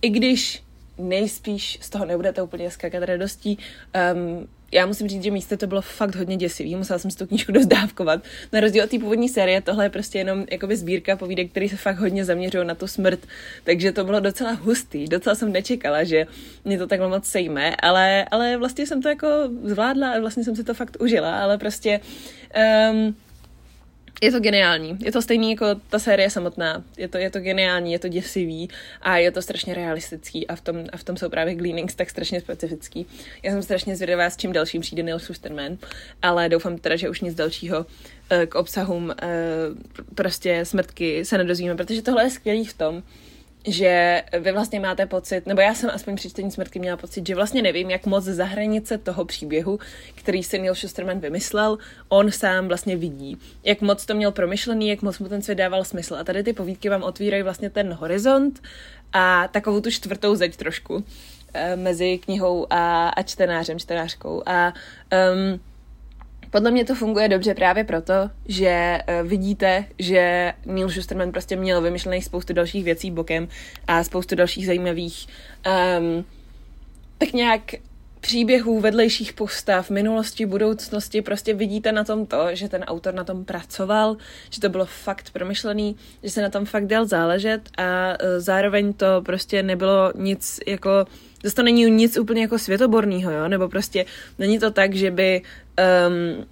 I 0.01 0.09
když 0.09 0.63
nejspíš 0.97 1.79
z 1.81 1.89
toho 1.89 2.05
nebudete 2.05 2.41
úplně 2.41 2.71
skákat 2.71 3.03
radostí. 3.03 3.57
Um, 4.13 4.47
já 4.73 4.85
musím 4.85 5.07
říct, 5.07 5.23
že 5.23 5.31
místo 5.31 5.57
to 5.57 5.67
bylo 5.67 5.81
fakt 5.81 6.15
hodně 6.15 6.37
děsivý, 6.37 6.75
musela 6.75 6.99
jsem 6.99 7.11
si 7.11 7.17
tu 7.17 7.27
knížku 7.27 7.51
dost 7.51 7.65
dávkovat. 7.65 8.23
Na 8.53 8.59
rozdíl 8.59 8.83
od 8.83 8.89
té 8.89 8.99
původní 8.99 9.29
série, 9.29 9.61
tohle 9.61 9.85
je 9.85 9.89
prostě 9.89 10.17
jenom 10.17 10.45
jakoby 10.51 10.75
sbírka 10.75 11.15
povídek, 11.15 11.51
který 11.51 11.69
se 11.69 11.75
fakt 11.77 11.97
hodně 11.97 12.25
zaměřují 12.25 12.67
na 12.67 12.75
tu 12.75 12.87
smrt, 12.87 13.19
takže 13.63 13.91
to 13.91 14.03
bylo 14.03 14.19
docela 14.19 14.51
hustý, 14.51 15.07
docela 15.07 15.35
jsem 15.35 15.51
nečekala, 15.51 16.03
že 16.03 16.27
mě 16.65 16.77
to 16.77 16.87
takhle 16.87 17.07
moc 17.09 17.25
sejme, 17.25 17.75
ale, 17.75 18.25
ale 18.31 18.57
vlastně 18.57 18.87
jsem 18.87 19.01
to 19.01 19.09
jako 19.09 19.27
zvládla 19.63 20.11
a 20.11 20.19
vlastně 20.19 20.43
jsem 20.43 20.55
si 20.55 20.63
to 20.63 20.73
fakt 20.73 20.97
užila, 20.99 21.39
ale 21.43 21.57
prostě 21.57 21.99
um, 22.91 23.15
je 24.23 24.31
to 24.31 24.39
geniální. 24.39 24.97
Je 24.99 25.11
to 25.11 25.21
stejný 25.21 25.51
jako 25.51 25.65
ta 25.89 25.99
série 25.99 26.29
samotná. 26.29 26.83
Je 26.97 27.07
to, 27.07 27.17
je 27.17 27.29
to 27.29 27.39
geniální, 27.39 27.91
je 27.91 27.99
to 27.99 28.07
děsivý 28.07 28.69
a 29.01 29.17
je 29.17 29.31
to 29.31 29.41
strašně 29.41 29.73
realistický 29.73 30.47
a 30.47 30.55
v 30.55 30.61
tom, 30.61 30.85
a 30.93 30.97
v 30.97 31.03
tom 31.03 31.17
jsou 31.17 31.29
právě 31.29 31.55
Gleanings 31.55 31.95
tak 31.95 32.09
strašně 32.09 32.41
specifický. 32.41 33.05
Já 33.43 33.51
jsem 33.51 33.63
strašně 33.63 33.95
zvědavá, 33.95 34.29
s 34.29 34.37
čím 34.37 34.53
dalším 34.53 34.81
přijde 34.81 35.03
Neil 35.03 35.19
Schusterman, 35.19 35.77
ale 36.21 36.49
doufám 36.49 36.77
teda, 36.77 36.95
že 36.95 37.09
už 37.09 37.21
nic 37.21 37.35
dalšího 37.35 37.85
eh, 38.29 38.45
k 38.45 38.55
obsahům 38.55 39.11
eh, 39.11 39.27
prostě 40.15 40.65
smrtky 40.65 41.25
se 41.25 41.37
nedozvíme, 41.37 41.75
protože 41.75 42.01
tohle 42.01 42.23
je 42.23 42.29
skvělý 42.29 42.65
v 42.65 42.73
tom, 42.73 43.03
že 43.67 44.23
vy 44.39 44.51
vlastně 44.51 44.79
máte 44.79 45.05
pocit, 45.05 45.47
nebo 45.47 45.61
já 45.61 45.73
jsem 45.73 45.89
aspoň 45.93 46.15
při 46.15 46.29
čtení 46.29 46.51
smrtky 46.51 46.79
měla 46.79 46.97
pocit, 46.97 47.27
že 47.27 47.35
vlastně 47.35 47.61
nevím, 47.61 47.89
jak 47.89 48.05
moc 48.05 48.23
za 48.23 48.45
hranice 48.45 48.97
toho 48.97 49.25
příběhu, 49.25 49.79
který 50.15 50.43
si 50.43 50.59
Neil 50.59 50.75
Schusterman 50.75 51.19
vymyslel, 51.19 51.77
on 52.09 52.31
sám 52.31 52.67
vlastně 52.67 52.97
vidí. 52.97 53.37
Jak 53.63 53.81
moc 53.81 54.05
to 54.05 54.13
měl 54.13 54.31
promyšlený, 54.31 54.89
jak 54.89 55.01
moc 55.01 55.19
mu 55.19 55.29
ten 55.29 55.41
svět 55.41 55.55
dával 55.55 55.83
smysl. 55.83 56.15
A 56.15 56.23
tady 56.23 56.43
ty 56.43 56.53
povídky 56.53 56.89
vám 56.89 57.03
otvírají 57.03 57.43
vlastně 57.43 57.69
ten 57.69 57.93
horizont 57.93 58.61
a 59.13 59.47
takovou 59.47 59.81
tu 59.81 59.91
čtvrtou 59.91 60.35
zeď 60.35 60.55
trošku 60.55 61.03
eh, 61.53 61.75
mezi 61.75 62.17
knihou 62.17 62.67
a, 62.69 63.09
a 63.09 63.23
čtenářem, 63.23 63.79
čtenářkou. 63.79 64.43
A 64.45 64.73
um, 65.33 65.59
podle 66.53 66.71
mě 66.71 66.85
to 66.85 66.95
funguje 66.95 67.29
dobře 67.29 67.55
právě 67.55 67.83
proto, 67.83 68.13
že 68.45 68.99
uh, 69.21 69.29
vidíte, 69.29 69.85
že 69.99 70.53
Neil 70.65 70.89
Schusterman 70.89 71.31
prostě 71.31 71.55
měl 71.55 71.81
vymyšlených 71.81 72.25
spoustu 72.25 72.53
dalších 72.53 72.83
věcí 72.83 73.11
bokem 73.11 73.47
a 73.87 74.03
spoustu 74.03 74.35
dalších 74.35 74.65
zajímavých 74.65 75.27
um, 75.99 76.25
tak 77.17 77.33
nějak 77.33 77.61
příběhů, 78.23 78.79
vedlejších 78.79 79.33
postav, 79.33 79.89
minulosti, 79.89 80.45
budoucnosti, 80.45 81.21
prostě 81.21 81.53
vidíte 81.53 81.91
na 81.91 82.03
tom 82.03 82.25
to, 82.25 82.47
že 82.51 82.69
ten 82.69 82.83
autor 82.83 83.13
na 83.13 83.23
tom 83.23 83.45
pracoval, 83.45 84.17
že 84.49 84.61
to 84.61 84.69
bylo 84.69 84.85
fakt 84.85 85.29
promyšlený, 85.33 85.95
že 86.23 86.29
se 86.29 86.41
na 86.41 86.49
tom 86.49 86.65
fakt 86.65 86.87
dal 86.87 87.05
záležet 87.05 87.61
a 87.77 87.83
uh, 87.83 88.27
zároveň 88.37 88.93
to 88.93 89.21
prostě 89.25 89.63
nebylo 89.63 90.11
nic 90.15 90.59
jako, 90.67 91.05
zase 91.43 91.55
to 91.55 91.63
není 91.63 91.91
nic 91.91 92.17
úplně 92.17 92.41
jako 92.41 92.59
světoborného, 92.59 93.31
jo, 93.31 93.47
nebo 93.47 93.69
prostě 93.69 94.05
není 94.39 94.59
to 94.59 94.71
tak, 94.71 94.95
že 94.95 95.11
by 95.11 95.41
um, 96.07 96.45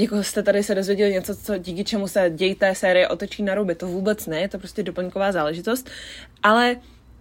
jako 0.00 0.22
jste 0.22 0.42
tady 0.42 0.62
se 0.62 0.74
dozvěděli 0.74 1.12
něco, 1.12 1.36
co 1.36 1.58
díky 1.58 1.84
čemu 1.84 2.08
se 2.08 2.30
děj 2.34 2.54
té 2.54 2.74
série 2.74 3.08
otočí 3.08 3.42
na 3.42 3.54
ruby. 3.54 3.74
To 3.74 3.86
vůbec 3.86 4.26
ne, 4.26 4.40
je 4.40 4.48
to 4.48 4.58
prostě 4.58 4.82
doplňková 4.82 5.32
záležitost, 5.32 5.90
ale 6.42 6.76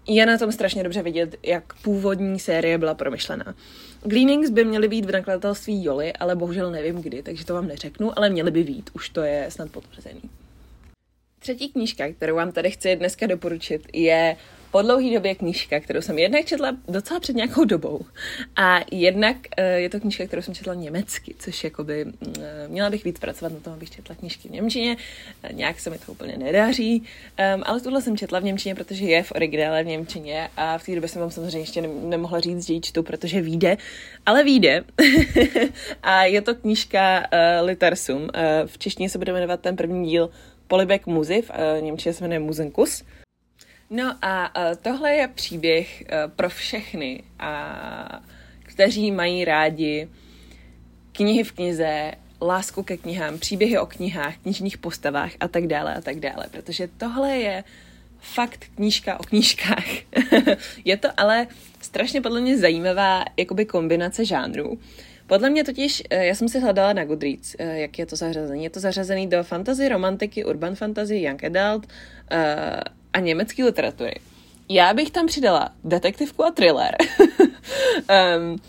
je 0.07 0.25
na 0.25 0.37
tom 0.37 0.51
strašně 0.51 0.83
dobře 0.83 1.01
vidět, 1.03 1.35
jak 1.43 1.73
původní 1.81 2.39
série 2.39 2.77
byla 2.77 2.93
promyšlená. 2.93 3.55
Gleanings 4.03 4.49
by 4.49 4.65
měly 4.65 4.87
být 4.87 5.05
v 5.05 5.11
nakladatelství 5.11 5.83
Joli, 5.83 6.13
ale 6.13 6.35
bohužel 6.35 6.71
nevím 6.71 6.95
kdy, 6.95 7.23
takže 7.23 7.45
to 7.45 7.53
vám 7.53 7.67
neřeknu, 7.67 8.17
ale 8.17 8.29
měly 8.29 8.51
by 8.51 8.63
být, 8.63 8.89
už 8.93 9.09
to 9.09 9.21
je 9.21 9.45
snad 9.49 9.71
potvrzený. 9.71 10.21
Třetí 11.43 11.69
knížka, 11.69 12.11
kterou 12.11 12.35
vám 12.35 12.51
tady 12.51 12.71
chci 12.71 12.95
dneska 12.95 13.27
doporučit, 13.27 13.87
je 13.93 14.37
po 14.73 14.81
dlouhé 14.81 15.13
době 15.13 15.35
knížka, 15.35 15.79
kterou 15.79 16.01
jsem 16.01 16.19
jednak 16.19 16.45
četla 16.45 16.77
docela 16.87 17.19
před 17.19 17.35
nějakou 17.35 17.65
dobou. 17.65 18.01
A 18.55 18.79
jednak 18.91 19.37
eh, 19.57 19.79
je 19.79 19.89
to 19.89 19.99
knížka, 19.99 20.25
kterou 20.25 20.41
jsem 20.41 20.53
četla 20.53 20.73
německy, 20.73 21.35
což 21.39 21.63
jakoby 21.63 22.05
eh, 22.05 22.67
měla 22.67 22.89
bych 22.89 23.03
víc 23.03 23.19
pracovat 23.19 23.53
na 23.53 23.59
tom, 23.59 23.73
abych 23.73 23.91
četla 23.91 24.15
knížky 24.15 24.47
v 24.47 24.51
Němčině. 24.51 24.97
Eh, 25.43 25.53
nějak 25.53 25.79
se 25.79 25.89
mi 25.89 25.97
to 25.97 26.11
úplně 26.11 26.37
nedaří, 26.37 26.99
um, 27.55 27.63
ale 27.65 27.81
tuhle 27.81 28.01
jsem 28.01 28.17
četla 28.17 28.39
v 28.39 28.43
Němčině, 28.43 28.75
protože 28.75 29.05
je 29.05 29.23
v 29.23 29.31
originále 29.31 29.83
v 29.83 29.87
Němčině 29.87 30.49
a 30.57 30.77
v 30.77 30.85
té 30.85 30.95
době 30.95 31.09
jsem 31.09 31.21
vám 31.21 31.31
samozřejmě 31.31 31.59
ještě 31.59 31.81
nemohla 31.81 32.39
říct, 32.39 32.67
že 32.67 32.73
ji 32.73 32.81
čtu, 32.81 33.03
protože 33.03 33.41
vyjde, 33.41 33.77
ale 34.25 34.43
vyjde. 34.43 34.83
a 36.03 36.23
je 36.23 36.41
to 36.41 36.55
knížka 36.55 37.27
Litarsum. 37.61 38.29
V 38.65 38.77
češtině 38.77 39.09
se 39.09 39.17
bude 39.17 39.33
jmenovat 39.33 39.59
ten 39.59 39.75
první 39.75 40.09
díl 40.09 40.29
Polibek 40.73 41.07
Muzy, 41.07 41.41
v 41.41 41.49
uh, 41.49 41.83
Němčině 41.83 42.13
se 42.13 42.23
jmenuje 42.23 42.39
Muzenkus. 42.39 43.03
No 43.89 44.15
a 44.21 44.55
uh, 44.55 44.75
tohle 44.81 45.11
je 45.11 45.27
příběh 45.27 46.03
uh, 46.03 46.31
pro 46.31 46.49
všechny, 46.49 47.23
a, 47.39 48.23
kteří 48.61 49.11
mají 49.11 49.45
rádi 49.45 50.09
knihy 51.11 51.43
v 51.43 51.51
knize, 51.51 52.11
lásku 52.41 52.83
ke 52.83 52.97
knihám, 52.97 53.39
příběhy 53.39 53.77
o 53.77 53.85
knihách, 53.85 54.37
knižních 54.37 54.77
postavách 54.77 55.31
a 55.39 55.47
tak 55.47 55.67
dále 55.67 55.95
a 55.95 56.01
tak 56.01 56.19
dále, 56.19 56.45
protože 56.51 56.89
tohle 56.97 57.37
je 57.37 57.63
fakt 58.19 58.65
knížka 58.75 59.19
o 59.19 59.23
knížkách. 59.23 59.85
je 60.85 60.97
to 60.97 61.07
ale 61.17 61.47
strašně 61.81 62.21
podle 62.21 62.41
mě 62.41 62.57
zajímavá 62.57 63.25
jakoby 63.37 63.65
kombinace 63.65 64.25
žánrů. 64.25 64.79
Podle 65.33 65.49
mě 65.49 65.63
totiž, 65.63 66.03
eh, 66.09 66.25
já 66.25 66.35
jsem 66.35 66.49
si 66.49 66.59
hledala 66.59 66.93
na 66.93 67.05
Goodreads, 67.05 67.55
jak 67.59 67.99
je 67.99 68.05
to 68.05 68.15
zařazený. 68.15 68.63
Je 68.63 68.69
to 68.69 68.79
zařazený 68.79 69.27
do 69.27 69.43
fantasy, 69.43 69.89
romantiky, 69.89 70.45
urban 70.45 70.75
fantasy, 70.75 71.15
young 71.15 71.43
adult, 71.43 71.87
a 73.13 73.19
německé 73.19 73.63
literatury. 73.63 74.15
Já 74.69 74.93
bych 74.93 75.11
tam 75.11 75.27
přidala 75.27 75.69
detektivku 75.83 76.43
a 76.43 76.51
thriller. 76.51 76.95
um, 78.39 78.59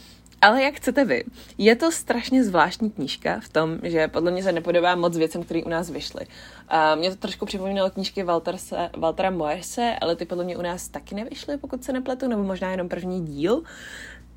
ale 0.45 0.63
jak 0.63 0.75
chcete 0.75 1.05
vy. 1.05 1.25
Je 1.59 1.77
to 1.77 1.93
strašně 1.93 2.45
zvláštní 2.45 2.91
knížka 2.91 3.41
v 3.41 3.49
tom, 3.49 3.79
že 3.83 4.09
podle 4.09 4.31
mě 4.31 4.43
se 4.43 4.53
nepodobá 4.53 4.95
moc 4.95 5.17
věcem, 5.17 5.43
které 5.43 5.63
u 5.63 5.69
nás 5.69 5.91
vyšly. 5.91 6.27
Uh, 6.73 7.01
mě 7.01 7.11
to 7.11 7.17
trošku 7.17 7.47
připomínalo 7.47 7.91
knížky 7.91 8.23
Walterse, 8.23 8.91
Waltera 8.97 9.31
Moerse, 9.31 9.97
ale 10.01 10.17
ty 10.17 10.25
podle 10.25 10.45
mě 10.45 10.57
u 10.57 10.63
nás 10.63 10.89
taky 10.89 11.15
nevyšly, 11.15 11.57
pokud 11.57 11.85
se 11.85 11.93
nepletu, 11.93 12.29
nebo 12.29 12.43
možná 12.43 12.71
jenom 12.71 12.89
první 12.89 13.27
díl. 13.27 13.63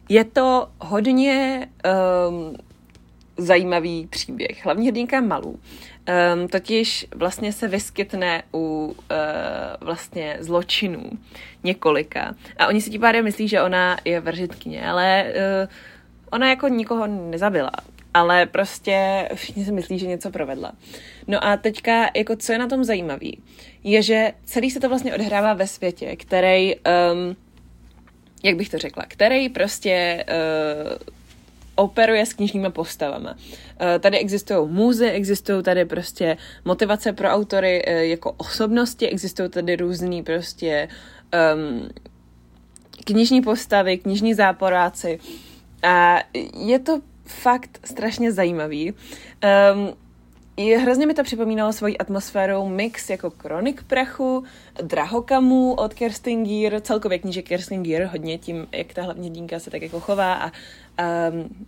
Je 0.09 0.23
to 0.23 0.69
hodně 0.79 1.67
um, 2.29 2.55
zajímavý 3.37 4.07
příběh. 4.07 4.65
Hlavní 4.65 4.87
hrdinka 4.87 5.21
Malou 5.21 5.59
Um, 6.33 6.47
totiž 6.47 7.07
vlastně 7.15 7.53
se 7.53 7.67
vyskytne 7.67 8.43
u 8.53 8.85
uh, 8.85 8.95
vlastně 9.81 10.37
zločinů 10.39 11.09
několika. 11.63 12.35
A 12.57 12.67
oni 12.67 12.81
si 12.81 12.89
tím 12.89 13.01
pádem 13.01 13.23
myslí, 13.23 13.47
že 13.47 13.61
ona 13.61 13.97
je 14.05 14.19
vržitkyně, 14.19 14.89
ale 14.89 15.25
uh, 15.25 15.69
ona 16.31 16.49
jako 16.49 16.67
nikoho 16.67 17.07
nezabila. 17.07 17.71
Ale 18.13 18.45
prostě 18.45 19.29
všichni 19.33 19.65
si 19.65 19.71
myslí, 19.71 19.99
že 19.99 20.07
něco 20.07 20.31
provedla. 20.31 20.71
No 21.27 21.45
a 21.45 21.57
teďka, 21.57 22.09
jako 22.15 22.35
co 22.35 22.51
je 22.51 22.57
na 22.57 22.67
tom 22.67 22.83
zajímavý, 22.83 23.39
je, 23.83 24.01
že 24.01 24.33
celý 24.45 24.71
se 24.71 24.79
to 24.79 24.89
vlastně 24.89 25.15
odhrává 25.15 25.53
ve 25.53 25.67
světě, 25.67 26.15
který, 26.15 26.75
um, 26.75 27.35
jak 28.43 28.55
bych 28.55 28.69
to 28.69 28.77
řekla, 28.77 29.03
který 29.07 29.49
prostě 29.49 30.25
uh, 30.29 30.97
operuje 31.77 32.25
s 32.25 32.33
knižními 32.33 32.69
postavami. 32.69 33.29
Eh, 33.79 33.99
tady 33.99 34.17
existují 34.17 34.69
můzy, 34.69 35.09
existují 35.09 35.63
tady 35.63 35.85
prostě 35.85 36.37
motivace 36.65 37.13
pro 37.13 37.27
autory 37.27 37.83
eh, 37.85 38.05
jako 38.05 38.31
osobnosti, 38.31 39.07
existují 39.09 39.49
tady 39.49 39.75
různý 39.75 40.23
prostě 40.23 40.87
um, 41.55 41.89
knižní 43.05 43.41
postavy, 43.41 43.97
knižní 43.97 44.33
záporáci 44.33 45.19
a 45.83 46.19
je 46.57 46.79
to 46.79 47.01
fakt 47.25 47.79
strašně 47.83 48.31
zajímavý. 48.31 48.91
Um, 48.91 49.93
je, 50.57 50.77
hrozně 50.77 51.05
mi 51.05 51.13
to 51.13 51.23
připomínalo 51.23 51.73
svojí 51.73 51.97
atmosférou 51.97 52.69
mix 52.69 53.09
jako 53.09 53.31
Kronik 53.31 53.83
prachu, 53.83 54.43
Drahokamů 54.81 55.73
od 55.73 55.93
Kerstin 55.93 56.43
Gier, 56.43 56.81
celkově 56.81 57.19
knížek 57.19 57.47
Kerstin 57.47 57.83
Gier, 57.83 58.09
hodně 58.11 58.37
tím, 58.37 58.67
jak 58.71 58.93
ta 58.93 59.01
hlavní 59.01 59.29
dínka 59.29 59.59
se 59.59 59.71
tak 59.71 59.81
jako 59.81 59.99
chová 59.99 60.33
a 60.33 60.51
um, 61.31 61.67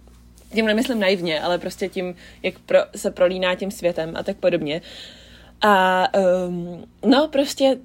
tím 0.53 0.65
nemyslím 0.65 1.00
naivně, 1.00 1.41
ale 1.41 1.58
prostě 1.58 1.89
tím, 1.89 2.15
jak 2.43 2.60
pro, 2.60 2.79
se 2.96 3.12
prolíná 3.12 3.55
tím 3.55 3.72
světem 3.72 4.13
a 4.15 4.24
tak 4.24 4.38
podobně. 4.38 4.81
A 5.62 6.05
um, 6.48 6.86
no, 7.05 7.27
prostě 7.27 7.77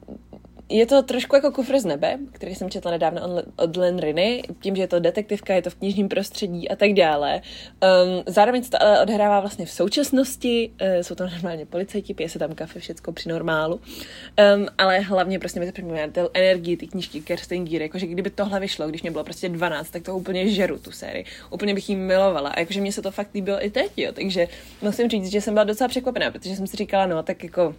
je 0.68 0.86
to 0.86 1.02
trošku 1.02 1.36
jako 1.36 1.50
kufr 1.52 1.78
z 1.78 1.84
nebe, 1.84 2.18
který 2.32 2.54
jsem 2.54 2.70
četla 2.70 2.90
nedávno 2.90 3.20
od 3.56 3.76
Len 3.76 3.98
Riny, 3.98 4.42
tím, 4.60 4.76
že 4.76 4.82
je 4.82 4.88
to 4.88 5.00
detektivka, 5.00 5.54
je 5.54 5.62
to 5.62 5.70
v 5.70 5.74
knižním 5.74 6.08
prostředí 6.08 6.68
a 6.68 6.76
tak 6.76 6.92
dále. 6.92 7.40
Um, 7.40 8.22
zároveň 8.26 8.62
se 8.62 8.70
to 8.70 8.82
ale 8.82 9.02
odhrává 9.02 9.40
vlastně 9.40 9.66
v 9.66 9.70
současnosti, 9.70 10.70
uh, 10.80 11.02
jsou 11.02 11.14
tam 11.14 11.30
normálně 11.30 11.66
policajti, 11.66 12.14
pije 12.14 12.28
se 12.28 12.38
tam 12.38 12.54
kafe, 12.54 12.80
všecko 12.80 13.12
při 13.12 13.28
normálu, 13.28 13.74
um, 13.76 14.66
ale 14.78 14.98
hlavně 14.98 15.38
prostě 15.38 15.60
mi 15.60 15.66
to 15.66 15.72
připomíná 15.72 16.06
energii 16.34 16.76
ty 16.76 16.86
knížky 16.86 17.20
Kerstin 17.20 17.64
Gier, 17.64 17.82
jakože 17.82 18.06
kdyby 18.06 18.30
tohle 18.30 18.60
vyšlo, 18.60 18.88
když 18.88 19.02
mě 19.02 19.10
bylo 19.10 19.24
prostě 19.24 19.48
12, 19.48 19.90
tak 19.90 20.02
to 20.02 20.16
úplně 20.16 20.48
žeru 20.48 20.78
tu 20.78 20.90
sérii. 20.90 21.24
Úplně 21.50 21.74
bych 21.74 21.88
jí 21.88 21.96
milovala 21.96 22.50
a 22.50 22.60
jakože 22.60 22.80
mě 22.80 22.92
se 22.92 23.02
to 23.02 23.10
fakt 23.10 23.34
líbilo 23.34 23.64
i 23.64 23.70
teď, 23.70 23.90
jo, 23.96 24.12
takže 24.12 24.48
musím 24.82 25.08
říct, 25.08 25.30
že 25.30 25.40
jsem 25.40 25.54
byla 25.54 25.64
docela 25.64 25.88
překvapená, 25.88 26.30
protože 26.30 26.56
jsem 26.56 26.66
si 26.66 26.76
říkala, 26.76 27.06
no 27.06 27.22
tak 27.22 27.44
jako 27.44 27.74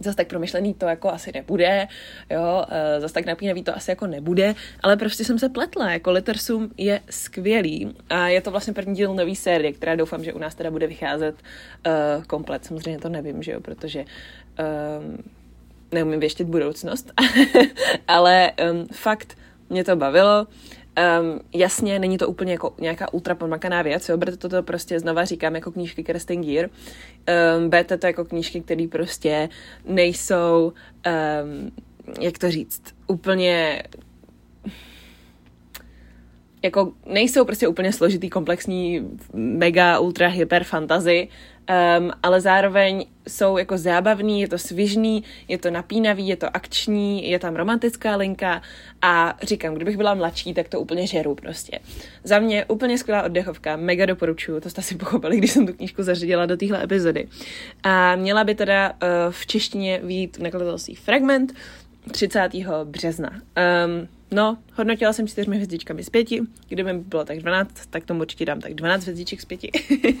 zase 0.00 0.16
tak 0.16 0.26
promyšlený 0.26 0.74
to 0.74 0.86
jako 0.86 1.12
asi 1.12 1.32
nebude, 1.34 1.88
jo, 2.30 2.64
eh, 2.68 3.00
zase 3.00 3.14
tak 3.14 3.26
napínavý 3.26 3.62
to 3.62 3.76
asi 3.76 3.90
jako 3.90 4.06
nebude, 4.06 4.54
ale 4.82 4.96
prostě 4.96 5.24
jsem 5.24 5.38
se 5.38 5.48
pletla, 5.48 5.90
jako 5.90 6.10
Littersum 6.10 6.70
je 6.76 7.00
skvělý 7.10 7.96
a 8.10 8.28
je 8.28 8.40
to 8.40 8.50
vlastně 8.50 8.72
první 8.72 8.94
díl 8.94 9.14
nový 9.14 9.36
série, 9.36 9.72
která 9.72 9.94
doufám, 9.94 10.24
že 10.24 10.32
u 10.32 10.38
nás 10.38 10.54
teda 10.54 10.70
bude 10.70 10.86
vycházet 10.86 11.34
uh, 11.34 12.24
komplet, 12.24 12.64
samozřejmě 12.64 13.00
to 13.00 13.08
nevím, 13.08 13.42
že 13.42 13.52
jo, 13.52 13.60
protože 13.60 14.04
um, 14.04 15.18
neumím 15.92 16.20
věštit 16.20 16.44
budoucnost, 16.44 17.12
ale 18.08 18.52
um, 18.72 18.86
fakt 18.92 19.38
mě 19.70 19.84
to 19.84 19.96
bavilo, 19.96 20.46
Um, 20.98 21.40
jasně, 21.54 21.98
není 21.98 22.18
to 22.18 22.28
úplně 22.28 22.52
jako 22.52 22.74
nějaká 22.80 23.14
ultra 23.14 23.34
pomakaná 23.34 23.82
věc, 23.82 24.08
jo, 24.08 24.16
berte 24.16 24.48
to 24.48 24.62
prostě 24.62 25.00
znova 25.00 25.24
říkám 25.24 25.54
jako 25.54 25.72
knížky 25.72 26.04
Kerstin 26.04 26.42
Gear. 26.42 26.70
Um, 27.58 27.70
berte 27.70 27.98
to 27.98 28.06
jako 28.06 28.24
knížky, 28.24 28.60
které 28.60 28.88
prostě 28.88 29.48
nejsou, 29.84 30.72
um, 31.42 31.70
jak 32.20 32.38
to 32.38 32.50
říct, 32.50 32.82
úplně 33.06 33.82
jako 36.62 36.92
nejsou 37.06 37.44
prostě 37.44 37.68
úplně 37.68 37.92
složitý, 37.92 38.30
komplexní, 38.30 39.08
mega, 39.32 39.98
ultra, 39.98 40.28
hyper 40.28 40.64
fantasy, 40.64 41.28
um, 41.98 42.10
ale 42.22 42.40
zároveň 42.40 43.06
jsou 43.28 43.58
jako 43.58 43.78
zábavný, 43.78 44.40
je 44.40 44.48
to 44.48 44.58
svižný, 44.58 45.24
je 45.48 45.58
to 45.58 45.70
napínavý, 45.70 46.28
je 46.28 46.36
to 46.36 46.56
akční, 46.56 47.30
je 47.30 47.38
tam 47.38 47.56
romantická 47.56 48.16
linka 48.16 48.62
a 49.02 49.36
říkám, 49.42 49.74
kdybych 49.74 49.96
byla 49.96 50.14
mladší, 50.14 50.54
tak 50.54 50.68
to 50.68 50.80
úplně 50.80 51.06
žeru 51.06 51.34
prostě. 51.34 51.78
Za 52.24 52.38
mě 52.38 52.64
úplně 52.64 52.98
skvělá 52.98 53.22
oddechovka, 53.22 53.76
mega 53.76 54.06
doporučuju, 54.06 54.60
to 54.60 54.70
jste 54.70 54.82
si 54.82 54.94
pochopili, 54.94 55.36
když 55.36 55.50
jsem 55.50 55.66
tu 55.66 55.72
knížku 55.72 56.02
zařadila 56.02 56.46
do 56.46 56.56
téhle 56.56 56.84
epizody. 56.84 57.28
A 57.82 58.16
měla 58.16 58.44
by 58.44 58.54
teda 58.54 58.90
uh, 58.90 58.96
v 59.30 59.46
češtině 59.46 60.00
výjít 60.02 60.38
nakladatelství 60.38 60.94
Fragment 60.94 61.52
30. 62.10 62.48
března. 62.84 63.30
Um, 63.30 64.08
No, 64.30 64.58
hodnotila 64.74 65.12
jsem 65.12 65.28
čtyřmi 65.28 65.56
hvězdičkami 65.56 66.04
z 66.04 66.10
pěti. 66.10 66.40
Kdyby 66.68 66.92
mi 66.92 66.98
bylo 66.98 67.24
tak 67.24 67.38
12, 67.38 67.86
tak 67.90 68.04
tomu 68.04 68.20
určitě 68.20 68.44
dám 68.44 68.60
tak 68.60 68.74
12 68.74 69.02
hvězdiček 69.02 69.40
z 69.40 69.44
pěti. 69.44 69.70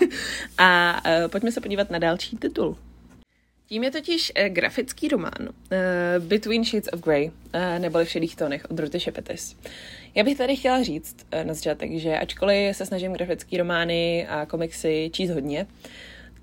a 0.58 1.00
uh, 1.06 1.30
pojďme 1.30 1.52
se 1.52 1.60
podívat 1.60 1.90
na 1.90 1.98
další 1.98 2.36
titul. 2.36 2.76
Tím 3.66 3.84
je 3.84 3.90
totiž 3.90 4.32
uh, 4.38 4.48
grafický 4.48 5.08
román 5.08 5.40
uh, 5.40 5.48
Between 6.24 6.64
Shades 6.64 6.88
of 6.92 7.00
Grey, 7.00 7.30
uh, 7.54 7.78
neboli 7.78 8.04
v 8.04 8.10
šedých 8.10 8.36
tónech 8.36 8.66
od 8.70 8.78
Ruty 8.78 9.00
Šepetis. 9.00 9.56
Já 10.14 10.24
bych 10.24 10.38
tady 10.38 10.56
chtěla 10.56 10.82
říct 10.82 11.16
uh, 11.34 11.44
na 11.44 11.54
začátek, 11.54 11.90
že 11.98 12.18
ačkoliv 12.18 12.76
se 12.76 12.86
snažím 12.86 13.12
grafický 13.12 13.56
romány 13.56 14.26
a 14.26 14.46
komiksy 14.46 15.10
číst 15.12 15.30
hodně, 15.30 15.66
uh, 15.66 15.90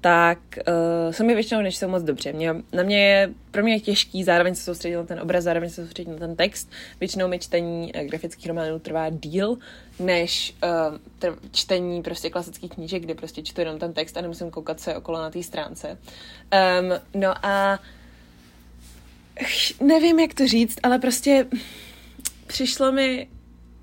tak 0.02 0.40
uh, 0.58 1.12
se 1.12 1.24
mi 1.24 1.34
většinou 1.34 1.62
nečtou 1.62 1.88
moc 1.88 2.04
dobře. 2.04 2.34
Mě, 2.34 2.56
na 2.74 2.84
mě 2.84 3.06
je, 3.06 3.30
pro 3.52 3.64
mě 3.64 3.74
je 3.74 3.80
těžký 3.80 4.24
zároveň 4.24 4.56
se 4.56 4.64
soustředit 4.64 4.96
na 4.96 5.04
ten 5.04 5.20
obraz, 5.20 5.44
zároveň 5.44 5.70
se 5.70 5.82
soustředit 5.82 6.10
na 6.10 6.18
ten 6.18 6.36
text. 6.36 6.72
Většinou 7.00 7.28
mi 7.28 7.40
čtení 7.40 7.94
uh, 7.94 8.02
grafických 8.02 8.48
románů 8.48 8.80
trvá 8.80 9.10
díl, 9.10 9.58
než 10.00 10.56
uh, 10.64 10.98
tr- 11.20 11.38
čtení 11.52 12.04
prostě 12.04 12.30
klasických 12.30 12.72
knížek, 12.72 13.04
kde 13.04 13.16
prostě 13.16 13.44
čtu 13.44 13.62
jenom 13.62 13.80
ten 13.80 13.94
text 13.94 14.18
a 14.18 14.22
nemusím 14.22 14.52
koukat 14.52 14.80
se 14.80 14.96
okolo 14.96 15.18
na 15.18 15.30
té 15.30 15.44
stránce. 15.44 15.98
Um, 16.82 17.22
no 17.22 17.46
a 17.46 17.80
nevím, 19.82 20.20
jak 20.20 20.34
to 20.34 20.48
říct, 20.48 20.80
ale 20.84 21.00
prostě 21.00 21.46
přišlo 22.48 22.92
mi, 22.92 23.28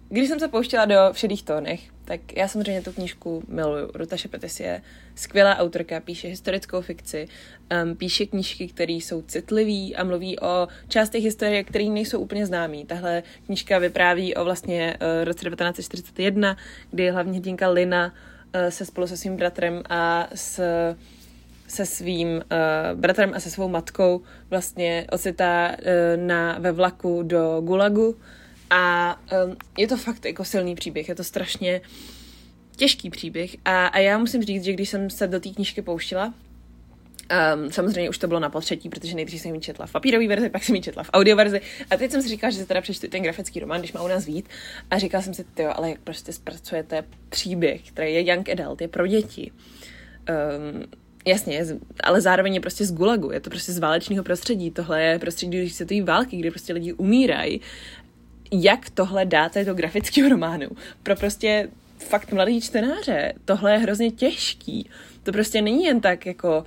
když 0.08 0.28
jsem 0.28 0.40
se 0.40 0.48
pouštěla 0.48 0.84
do 0.84 0.96
všedých 1.12 1.42
tónech, 1.42 1.93
tak 2.04 2.36
já 2.36 2.48
samozřejmě 2.48 2.82
tu 2.82 2.92
knížku 2.92 3.42
miluju. 3.48 3.90
Ruta 3.94 4.16
Šepetis 4.16 4.60
je 4.60 4.82
skvělá 5.14 5.56
autorka, 5.56 6.00
píše 6.00 6.28
historickou 6.28 6.80
fikci, 6.80 7.28
um, 7.84 7.96
píše 7.96 8.26
knížky, 8.26 8.68
které 8.68 8.92
jsou 8.92 9.22
citlivé 9.22 9.96
a 9.96 10.04
mluví 10.04 10.40
o 10.40 10.68
částech 10.88 11.24
historie, 11.24 11.64
které 11.64 11.84
nejsou 11.84 12.20
úplně 12.20 12.46
známé. 12.46 12.84
Tahle 12.86 13.22
knížka 13.46 13.78
vypráví 13.78 14.34
o 14.34 14.44
vlastně 14.44 14.96
uh, 15.00 15.24
roce 15.24 15.44
1941, 15.44 16.56
kdy 16.90 17.10
hlavní 17.10 17.38
hrdinka 17.38 17.68
Lina 17.68 18.06
uh, 18.06 18.68
se 18.68 18.84
spolu 18.84 19.06
se 19.06 19.16
svým 19.16 19.36
bratrem 19.36 19.82
a 19.88 20.28
s 20.34 20.60
se 21.66 21.86
svým 21.86 22.28
uh, 22.28 23.00
bratrem 23.00 23.32
a 23.34 23.40
se 23.40 23.50
svou 23.50 23.68
matkou 23.68 24.22
vlastně 24.50 25.06
ocitá 25.12 25.70
uh, 25.70 26.22
na, 26.26 26.58
ve 26.58 26.72
vlaku 26.72 27.22
do 27.22 27.60
Gulagu, 27.60 28.16
a 28.74 29.16
um, 29.46 29.56
je 29.78 29.88
to 29.88 29.96
fakt 29.96 30.24
jako 30.24 30.44
silný 30.44 30.74
příběh, 30.74 31.08
je 31.08 31.14
to 31.14 31.24
strašně 31.24 31.80
těžký 32.76 33.10
příběh 33.10 33.56
a, 33.64 33.86
a 33.86 33.98
já 33.98 34.18
musím 34.18 34.42
říct, 34.42 34.64
že 34.64 34.72
když 34.72 34.88
jsem 34.88 35.10
se 35.10 35.26
do 35.26 35.40
té 35.40 35.48
knížky 35.48 35.82
pouštila, 35.82 36.34
Um, 37.54 37.72
samozřejmě 37.72 38.10
už 38.10 38.18
to 38.18 38.28
bylo 38.28 38.40
na 38.40 38.50
potřetí, 38.50 38.88
protože 38.88 39.14
nejdřív 39.14 39.40
jsem 39.40 39.54
ji 39.54 39.60
četla 39.60 39.86
v 39.86 39.92
papírové 39.92 40.28
verzi, 40.28 40.50
pak 40.50 40.64
jsem 40.64 40.74
ji 40.74 40.82
četla 40.82 41.02
v 41.02 41.10
audioverzi 41.12 41.60
a 41.90 41.96
teď 41.96 42.10
jsem 42.10 42.22
si 42.22 42.28
říkala, 42.28 42.50
že 42.50 42.58
se 42.58 42.66
teda 42.66 42.80
přečtu 42.80 43.08
ten 43.08 43.22
grafický 43.22 43.60
román, 43.60 43.80
když 43.80 43.92
má 43.92 44.02
u 44.02 44.08
nás 44.08 44.26
vít 44.26 44.48
a 44.90 44.98
říkala 44.98 45.22
jsem 45.22 45.34
si, 45.34 45.44
jo, 45.58 45.72
ale 45.76 45.90
jak 45.90 46.00
prostě 46.00 46.32
zpracujete 46.32 47.04
příběh, 47.28 47.82
který 47.88 48.14
je 48.14 48.30
young 48.30 48.48
adult, 48.48 48.80
je 48.80 48.88
pro 48.88 49.06
děti. 49.06 49.52
Um, 50.28 50.84
Jasně, 51.26 51.66
ale 52.02 52.20
zároveň 52.20 52.54
je 52.54 52.60
prostě 52.60 52.84
z 52.84 52.92
gulagu, 52.92 53.30
je 53.30 53.40
to 53.40 53.50
prostě 53.50 53.72
z 53.72 53.78
válečného 53.78 54.24
prostředí. 54.24 54.70
Tohle 54.70 55.02
je 55.02 55.18
prostředí, 55.18 55.58
když 55.58 55.72
se 55.72 55.86
války, 56.04 56.36
kde 56.36 56.50
prostě 56.50 56.72
lidi 56.72 56.92
umírají 56.92 57.60
jak 58.52 58.90
tohle 58.90 59.24
dáte 59.24 59.64
do 59.64 59.74
grafického 59.74 60.28
románu 60.28 60.68
pro 61.02 61.16
prostě 61.16 61.68
fakt 61.98 62.32
mladý 62.32 62.60
čtenáře. 62.60 63.32
Tohle 63.44 63.72
je 63.72 63.78
hrozně 63.78 64.10
těžký. 64.10 64.90
To 65.22 65.32
prostě 65.32 65.62
není 65.62 65.84
jen 65.84 66.00
tak 66.00 66.26
jako 66.26 66.64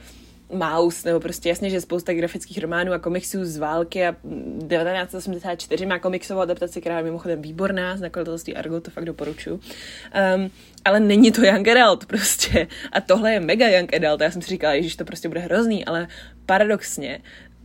Maus, 0.54 1.04
nebo 1.04 1.20
prostě 1.20 1.50
jasně, 1.50 1.70
že 1.70 1.82
spousta 1.82 2.14
grafických 2.14 2.62
románů 2.62 2.94
a 2.94 3.00
komiksů 3.00 3.46
z 3.46 3.58
války 3.58 4.08
a 4.08 4.12
1984 4.12 5.86
má 5.86 6.00
komiksovou 6.00 6.42
adaptaci, 6.42 6.82
která 6.82 6.98
je 6.98 7.04
mimochodem 7.04 7.42
výborná, 7.42 7.98
z 7.98 8.02
nakladatelství 8.02 8.56
Argo, 8.56 8.82
to 8.82 8.92
fakt 8.92 9.06
doporučuji. 9.06 9.54
Um, 9.54 10.52
ale 10.86 11.00
není 11.00 11.32
to 11.32 11.46
Young 11.46 11.68
Adult 11.68 12.06
prostě. 12.06 12.68
A 12.92 13.02
tohle 13.02 13.34
je 13.34 13.40
mega 13.40 13.68
Young 13.68 13.94
Adult. 13.94 14.22
Já 14.22 14.32
jsem 14.32 14.42
si 14.42 14.50
říkala, 14.50 14.82
že 14.82 14.98
to 14.98 15.06
prostě 15.06 15.28
bude 15.28 15.40
hrozný, 15.40 15.86
ale 15.86 16.08
paradoxně 16.46 17.20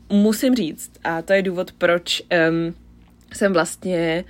musím 0.09 0.55
říct, 0.55 0.91
a 1.05 1.23
to 1.23 1.33
je 1.33 1.43
důvod, 1.43 1.73
proč 1.73 2.23
um, 2.51 2.75
jsem 3.37 3.53
vlastně, 3.53 4.25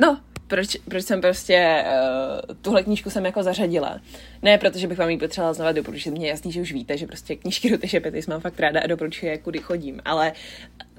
no, 0.00 0.20
proč, 0.46 0.76
proč 0.88 1.04
jsem 1.04 1.20
prostě 1.20 1.84
uh, 1.86 2.56
tuhle 2.62 2.82
knížku 2.82 3.10
jsem 3.10 3.24
jako 3.24 3.42
zařadila. 3.42 4.00
Ne, 4.42 4.58
protože 4.58 4.86
bych 4.86 4.98
vám 4.98 5.10
ji 5.10 5.18
potřebovala 5.18 5.54
znova 5.54 5.72
doporučit. 5.72 6.18
Je 6.18 6.28
jasný, 6.28 6.52
že 6.52 6.60
už 6.60 6.72
víte, 6.72 6.98
že 6.98 7.06
prostě 7.06 7.36
knížky 7.36 7.78
do 7.78 7.88
Šepetis 7.88 8.26
mám 8.26 8.40
fakt 8.40 8.60
ráda 8.60 8.80
a 8.80 8.86
doporučuji 8.86 9.26
je, 9.26 9.38
kudy 9.38 9.58
chodím. 9.58 10.00
Ale 10.04 10.32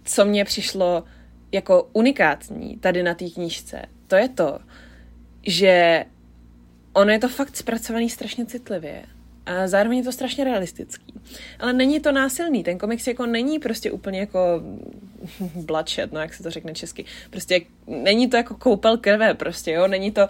co 0.04 0.26
mně 0.26 0.46
přišlo 0.46 1.04
jako 1.52 1.90
unikátní 1.94 2.78
tady 2.78 3.04
na 3.04 3.14
té 3.14 3.30
knížce, 3.30 3.82
to 4.08 4.16
je 4.16 4.30
to, 4.30 4.60
že 5.46 6.06
ono 6.94 7.12
je 7.12 7.20
to 7.20 7.30
fakt 7.30 7.58
zpracovaný 7.58 8.10
strašně 8.10 8.46
citlivě. 8.46 9.04
A 9.46 9.68
zároveň 9.68 9.98
je 9.98 10.04
to 10.04 10.12
strašně 10.12 10.44
realistický. 10.44 11.14
Ale 11.60 11.74
není 11.74 12.00
to 12.00 12.12
násilný. 12.12 12.64
Ten 12.64 12.78
komiks 12.78 13.08
jako 13.08 13.26
není 13.26 13.60
prostě 13.60 13.92
úplně 13.92 14.20
jako 14.20 14.40
bloodshed, 15.56 16.12
no 16.12 16.20
jak 16.20 16.34
se 16.34 16.44
to 16.44 16.52
řekne 16.52 16.74
česky. 16.74 17.06
Prostě 17.30 17.62
není 17.88 18.30
to 18.30 18.38
jako 18.38 18.56
koupel 18.56 18.98
krve 18.98 19.34
prostě, 19.34 19.72
jo. 19.72 19.88
Není 19.88 20.12
to, 20.12 20.30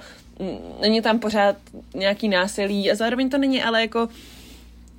není 0.81 1.01
tam 1.01 1.19
pořád 1.19 1.55
nějaký 1.93 2.27
násilí 2.27 2.91
a 2.91 2.95
zároveň 2.95 3.29
to 3.29 3.37
není 3.37 3.63
ale 3.63 3.81
jako 3.81 4.09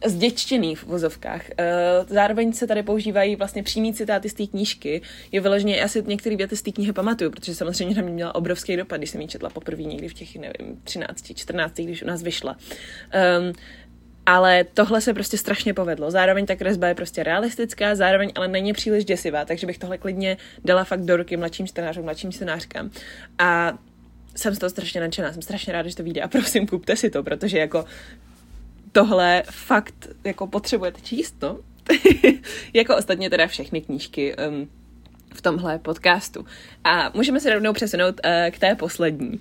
zděčtěný 0.07 0.75
v 0.75 0.85
vozovkách. 0.85 1.51
Eh, 1.51 1.65
zároveň 2.09 2.53
se 2.53 2.67
tady 2.67 2.83
používají 2.83 3.37
vlastně 3.37 3.63
přímý 3.63 3.95
citáty 3.95 4.29
z 4.29 4.35
té 4.35 4.47
knížky. 4.47 5.03
Je 5.33 5.41
vyloženě, 5.41 5.77
já 5.77 5.89
si 5.89 6.03
některé 6.07 6.37
věty 6.37 6.57
z 6.57 6.63
té 6.63 6.73
knihy 6.73 6.93
pamatuju, 6.93 7.31
protože 7.31 7.55
samozřejmě 7.55 7.95
na 7.95 8.03
mě 8.03 8.13
měla 8.13 8.35
obrovský 8.35 8.77
dopad, 8.77 8.97
když 8.97 9.11
jsem 9.11 9.21
ji 9.21 9.29
četla 9.29 9.51
poprvé 9.51 9.83
někdy 9.83 10.09
v 10.09 10.15
těch, 10.15 10.37
nevím, 10.37 10.81
13, 10.85 11.33
14, 11.35 11.75
když 11.75 12.03
u 12.03 12.07
nás 12.07 12.23
vyšla. 12.23 12.57
Um, 13.41 13.53
ale 14.29 14.65
tohle 14.65 15.01
se 15.01 15.15
prostě 15.15 15.39
strašně 15.39 15.75
povedlo. 15.75 16.11
Zároveň 16.11 16.47
ta 16.47 16.57
kresba 16.57 16.89
je 16.89 16.95
prostě 16.95 17.23
realistická, 17.23 17.95
zároveň 17.95 18.33
ale 18.35 18.49
není 18.49 18.73
příliš 18.73 19.05
děsivá, 19.05 19.45
takže 19.45 19.67
bych 19.67 19.79
tohle 19.79 19.99
klidně 19.99 20.37
dala 20.65 20.85
fakt 20.85 21.01
do 21.01 21.17
ruky 21.17 21.37
mladším 21.37 21.67
čtenářům, 21.67 22.05
mladším 22.05 22.33
čtenářkám. 22.33 22.91
A 23.39 23.79
jsem 24.37 24.55
z 24.55 24.59
toho 24.59 24.71
strašně 24.71 25.01
nadšená, 25.01 25.33
jsem 25.33 25.43
strašně 25.43 25.73
ráda, 25.73 25.89
že 25.89 25.97
to 25.97 26.03
vyjde 26.03 26.21
a 26.21 26.29
prosím, 26.29 26.67
kupte 26.67 26.97
si 26.97 27.11
to, 27.11 27.23
protože 27.23 27.59
jako 27.59 27.85
tohle 28.93 29.43
fakt 29.51 30.09
jako 30.25 30.47
potřebujete 30.47 31.01
číst, 31.01 31.37
no. 31.43 31.59
jako 32.75 32.97
ostatně 32.97 33.31
teda 33.31 33.47
všechny 33.47 33.81
knížky 33.81 34.37
um, 34.37 34.71
v 35.35 35.43
tomhle 35.43 35.79
podcastu. 35.79 36.47
A 36.85 37.11
můžeme 37.15 37.41
se 37.41 37.55
rovnou 37.55 37.73
přesunout 37.73 38.21
uh, 38.25 38.51
k 38.51 38.59
té 38.59 38.75
poslední. 38.75 39.41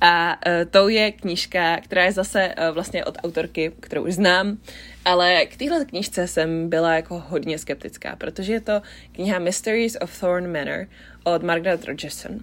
A 0.00 0.36
uh, 0.46 0.70
to 0.70 0.88
je 0.88 1.12
knížka, 1.12 1.80
která 1.80 2.04
je 2.04 2.12
zase 2.12 2.54
uh, 2.58 2.74
vlastně 2.74 3.04
od 3.04 3.18
autorky, 3.24 3.72
kterou 3.80 4.04
už 4.04 4.14
znám, 4.14 4.58
ale 5.04 5.46
k 5.46 5.56
téhle 5.56 5.84
knížce 5.84 6.26
jsem 6.28 6.68
byla 6.68 6.94
jako 6.94 7.24
hodně 7.28 7.58
skeptická, 7.58 8.16
protože 8.16 8.52
je 8.52 8.60
to 8.60 8.82
kniha 9.12 9.38
Mysteries 9.38 9.96
of 10.00 10.20
Thorn 10.20 10.52
Manor 10.52 10.86
od 11.24 11.42
Margaret 11.42 11.84
Rogerson. 11.84 12.40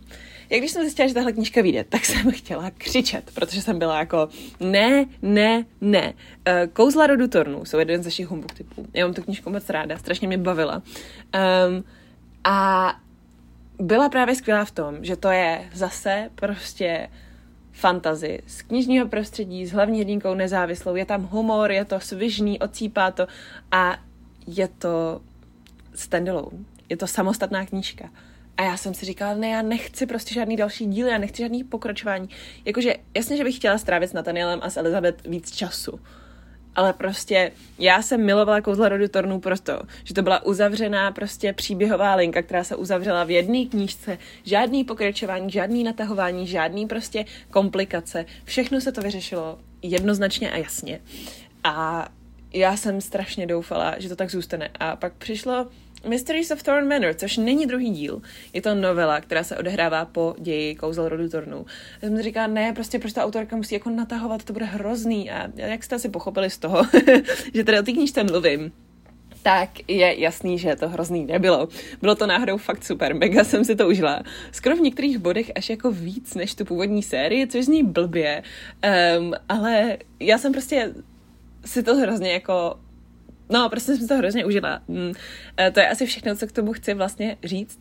Jak 0.50 0.60
když 0.60 0.72
jsem 0.72 0.82
zjistila, 0.82 1.08
že 1.08 1.14
tahle 1.14 1.32
knížka 1.32 1.62
vyjde, 1.62 1.84
tak 1.84 2.06
jsem 2.06 2.32
chtěla 2.36 2.72
křičet, 2.78 3.32
protože 3.34 3.62
jsem 3.62 3.80
byla 3.80 4.00
jako 4.00 4.30
ne, 4.60 5.06
ne, 5.22 5.66
ne. 5.82 6.14
Uh, 6.48 6.74
Kouzla 6.74 7.08
rodu 7.08 7.28
Tornu 7.28 7.66
jsou 7.66 7.80
jeden 7.80 8.02
z 8.02 8.06
našich 8.06 8.28
humbug 8.28 8.54
typů. 8.54 8.88
Já 8.94 9.06
mám 9.06 9.14
tu 9.14 9.24
knížku 9.24 9.50
moc 9.50 9.70
ráda, 9.70 9.98
strašně 9.98 10.28
mě 10.28 10.38
bavila. 10.38 10.76
Um, 11.66 11.84
a 12.44 12.94
byla 13.80 14.10
právě 14.10 14.36
skvělá 14.36 14.66
v 14.66 14.72
tom, 14.72 14.98
že 15.02 15.16
to 15.16 15.30
je 15.30 15.70
zase 15.74 16.30
prostě 16.36 17.08
fantazy 17.72 18.40
z 18.48 18.62
knižního 18.62 19.08
prostředí, 19.08 19.66
s 19.66 19.72
hlavní 19.72 20.00
hrdinkou 20.00 20.34
nezávislou, 20.34 20.96
je 20.96 21.06
tam 21.06 21.24
humor, 21.24 21.72
je 21.72 21.86
to 21.86 22.00
svižný, 22.00 22.60
ocípá 22.60 23.12
to 23.12 23.28
a 23.72 23.98
je 24.48 24.68
to 24.68 25.22
standalone. 25.94 26.58
Je 26.90 26.98
to 26.98 27.08
samostatná 27.08 27.66
knížka. 27.66 28.10
A 28.58 28.64
já 28.64 28.78
jsem 28.78 28.94
si 28.94 29.06
říkala, 29.06 29.34
ne, 29.34 29.50
já 29.50 29.62
nechci 29.62 30.06
prostě 30.06 30.34
žádný 30.34 30.58
další 30.58 30.86
díl, 30.86 31.08
já 31.08 31.18
nechci 31.18 31.42
žádný 31.42 31.64
pokračování. 31.64 32.30
Jakože 32.66 32.96
jasně, 33.16 33.38
že 33.38 33.44
bych 33.44 33.56
chtěla 33.56 33.78
strávit 33.78 34.08
s 34.10 34.14
Nathanielem 34.14 34.60
a 34.64 34.70
s 34.70 34.78
Elizabeth 34.78 35.28
víc 35.28 35.52
času 35.52 36.00
ale 36.76 36.94
prostě 36.94 37.52
já 37.80 38.02
jsem 38.02 38.26
milovala 38.26 38.62
kouzla 38.62 38.90
rodu 38.90 39.08
Tornů 39.08 39.40
proto, 39.40 39.82
že 40.04 40.14
to 40.14 40.22
byla 40.22 40.46
uzavřená 40.46 41.12
prostě 41.12 41.54
příběhová 41.54 42.16
linka, 42.16 42.42
která 42.42 42.64
se 42.64 42.76
uzavřela 42.76 43.24
v 43.24 43.32
jedné 43.32 43.66
knížce, 43.66 44.18
žádný 44.44 44.84
pokračování, 44.84 45.52
žádný 45.52 45.84
natahování, 45.84 46.48
žádný 46.48 46.88
prostě 46.88 47.26
komplikace, 47.50 48.26
všechno 48.44 48.82
se 48.82 48.92
to 48.92 49.02
vyřešilo 49.02 49.60
jednoznačně 49.82 50.52
a 50.52 50.58
jasně. 50.58 51.02
A 51.64 52.08
já 52.54 52.78
jsem 52.78 53.02
strašně 53.02 53.48
doufala, 53.48 53.96
že 53.98 54.10
to 54.10 54.16
tak 54.16 54.32
zůstane. 54.32 54.70
A 54.80 54.96
pak 54.96 55.14
přišlo 55.14 55.68
Mysteries 56.08 56.52
of 56.52 56.64
Thorn 56.64 56.88
Manor, 56.88 57.14
což 57.14 57.38
není 57.38 57.66
druhý 57.66 57.90
díl. 57.90 58.22
Je 58.54 58.62
to 58.62 58.76
novela, 58.76 59.22
která 59.22 59.44
se 59.44 59.58
odehrává 59.58 60.06
po 60.06 60.36
ději 60.40 60.76
kouzel 60.76 61.10
rodu 61.10 61.30
Tornů. 61.30 61.66
Já 62.02 62.08
jsem 62.08 62.22
říkala, 62.22 62.48
ne, 62.48 62.74
prostě 62.74 63.00
proč 63.00 63.14
ta 63.14 63.24
autorka 63.24 63.56
musí 63.56 63.76
jako 63.76 63.90
natahovat, 63.90 64.44
to 64.44 64.54
bude 64.54 64.66
hrozný. 64.66 65.32
A 65.32 65.50
jak 65.56 65.84
jste 65.84 65.96
asi 65.96 66.10
pochopili 66.10 66.50
z 66.50 66.58
toho, 66.58 66.84
že 67.54 67.64
tady 67.64 67.80
o 67.80 67.84
té 67.84 67.92
knížce 67.92 68.24
mluvím, 68.24 68.72
tak 69.44 69.70
je 69.88 70.20
jasný, 70.20 70.58
že 70.58 70.76
to 70.76 70.90
hrozný 70.90 71.26
nebylo. 71.26 71.68
Bylo 72.02 72.16
to 72.16 72.28
náhodou 72.28 72.58
fakt 72.58 72.84
super, 72.84 73.16
mega 73.16 73.44
jsem 73.44 73.66
si 73.66 73.76
to 73.76 73.88
užila. 73.88 74.24
Skoro 74.52 74.76
v 74.76 74.82
některých 74.82 75.18
bodech 75.18 75.52
až 75.56 75.70
jako 75.70 75.92
víc 75.92 76.34
než 76.36 76.56
tu 76.56 76.66
původní 76.66 77.04
sérii, 77.04 77.48
což 77.48 77.66
zní 77.66 77.84
blbě, 77.84 78.44
um, 79.20 79.34
ale 79.50 79.98
já 80.20 80.38
jsem 80.38 80.52
prostě 80.52 80.94
si 81.66 81.84
to 81.84 81.96
hrozně 81.96 82.32
jako 82.32 82.76
No, 83.52 83.70
prostě 83.70 83.96
jsem 83.96 84.08
to 84.08 84.18
hrozně 84.18 84.46
užila. 84.46 84.82
Mm, 84.88 85.14
to 85.74 85.80
je 85.80 85.90
asi 85.90 86.06
všechno, 86.06 86.36
co 86.36 86.48
k 86.48 86.52
tomu 86.52 86.74
chci 86.74 86.94
vlastně 86.94 87.38
říct. 87.44 87.80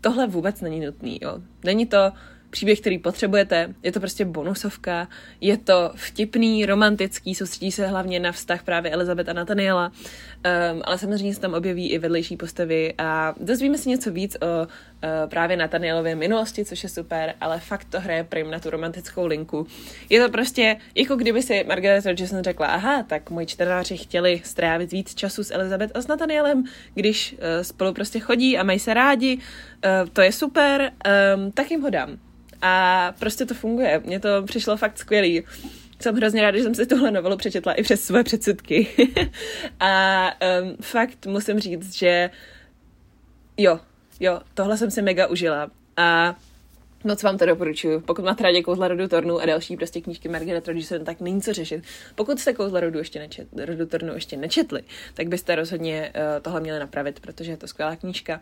Tohle 0.00 0.26
vůbec 0.26 0.60
není 0.60 0.80
nutný, 0.80 1.18
jo. 1.22 1.38
Není 1.64 1.86
to 1.86 2.12
příběh, 2.52 2.80
který 2.80 2.98
potřebujete. 2.98 3.74
Je 3.82 3.92
to 3.92 4.00
prostě 4.00 4.24
bonusovka, 4.24 5.08
je 5.40 5.56
to 5.56 5.90
vtipný, 5.94 6.66
romantický, 6.66 7.34
soustředí 7.34 7.72
se 7.72 7.86
hlavně 7.86 8.20
na 8.20 8.32
vztah 8.32 8.62
právě 8.62 8.90
Elizabeth 8.90 9.28
a 9.28 9.32
Nathaniela, 9.32 9.86
um, 9.88 10.82
ale 10.84 10.98
samozřejmě 10.98 11.34
se 11.34 11.40
tam 11.40 11.54
objeví 11.54 11.90
i 11.90 11.98
vedlejší 11.98 12.36
postavy 12.36 12.94
a 12.98 13.34
dozvíme 13.40 13.78
si 13.78 13.88
něco 13.88 14.10
víc 14.10 14.36
o 14.36 14.66
uh, 14.66 14.68
právě 15.30 15.56
Nathanielově 15.56 16.14
minulosti, 16.14 16.64
což 16.64 16.82
je 16.82 16.88
super, 16.88 17.34
ale 17.40 17.60
fakt 17.60 17.86
to 17.90 18.00
hraje 18.00 18.24
prim 18.24 18.50
na 18.50 18.58
tu 18.58 18.70
romantickou 18.70 19.26
linku. 19.26 19.66
Je 20.10 20.22
to 20.22 20.32
prostě, 20.32 20.76
jako 20.94 21.16
kdyby 21.16 21.42
si 21.42 21.64
Margaret 21.68 22.06
Rogerson 22.06 22.42
řekla, 22.42 22.66
aha, 22.66 23.02
tak 23.02 23.30
moji 23.30 23.46
čtenáři 23.46 23.96
chtěli 23.96 24.40
strávit 24.44 24.92
víc 24.92 25.14
času 25.14 25.44
s 25.44 25.54
Elizabeth 25.54 25.96
a 25.96 26.02
s 26.02 26.06
Nathanielem, 26.06 26.64
když 26.94 27.32
uh, 27.32 27.38
spolu 27.62 27.92
prostě 27.92 28.20
chodí 28.20 28.58
a 28.58 28.62
mají 28.62 28.78
se 28.78 28.94
rádi, 28.94 29.36
uh, 29.36 30.08
to 30.12 30.20
je 30.20 30.32
super, 30.32 30.92
um, 31.36 31.52
tak 31.52 31.70
jim 31.70 31.80
ho 31.80 31.90
dám. 31.90 32.18
A 32.62 33.14
prostě 33.18 33.46
to 33.46 33.54
funguje. 33.54 34.02
Mně 34.04 34.20
to 34.20 34.42
přišlo 34.42 34.76
fakt 34.76 34.98
skvělý. 34.98 35.42
Jsem 36.00 36.16
hrozně 36.16 36.42
ráda, 36.42 36.58
že 36.58 36.64
jsem 36.64 36.74
si 36.74 36.86
tuhle 36.86 37.10
novelu 37.10 37.36
přečetla 37.36 37.72
i 37.72 37.82
přes 37.82 38.04
své 38.04 38.24
předsudky. 38.24 38.86
a 39.80 40.24
um, 40.62 40.76
fakt 40.80 41.26
musím 41.26 41.60
říct, 41.60 41.94
že 41.94 42.30
jo, 43.56 43.80
jo, 44.20 44.40
tohle 44.54 44.78
jsem 44.78 44.90
si 44.90 45.02
mega 45.02 45.26
užila. 45.26 45.70
A 45.96 46.36
Moc 47.04 47.22
vám 47.22 47.38
to 47.38 47.46
doporučuju. 47.46 48.00
Pokud 48.00 48.24
máte 48.24 48.42
rádi 48.42 48.62
kouzla 48.62 48.88
rodu 48.88 49.08
Tornu 49.08 49.40
a 49.40 49.46
další 49.46 49.76
prostě 49.76 50.00
knížky 50.00 50.28
Margaret 50.28 50.68
Rogerson, 50.68 51.04
tak 51.04 51.20
není 51.20 51.42
co 51.42 51.52
řešit. 51.52 51.84
Pokud 52.14 52.40
jste 52.40 52.52
kouzla 52.52 52.80
rodu, 52.80 52.98
ještě 52.98 53.18
nečet, 53.18 53.48
rodu 53.64 53.86
Tornu 53.86 54.14
ještě 54.14 54.36
nečetli, 54.36 54.82
tak 55.14 55.28
byste 55.28 55.54
rozhodně 55.54 56.12
uh, 56.16 56.42
tohle 56.42 56.60
měli 56.60 56.78
napravit, 56.78 57.20
protože 57.20 57.50
je 57.50 57.56
to 57.56 57.66
skvělá 57.66 57.96
knížka. 57.96 58.40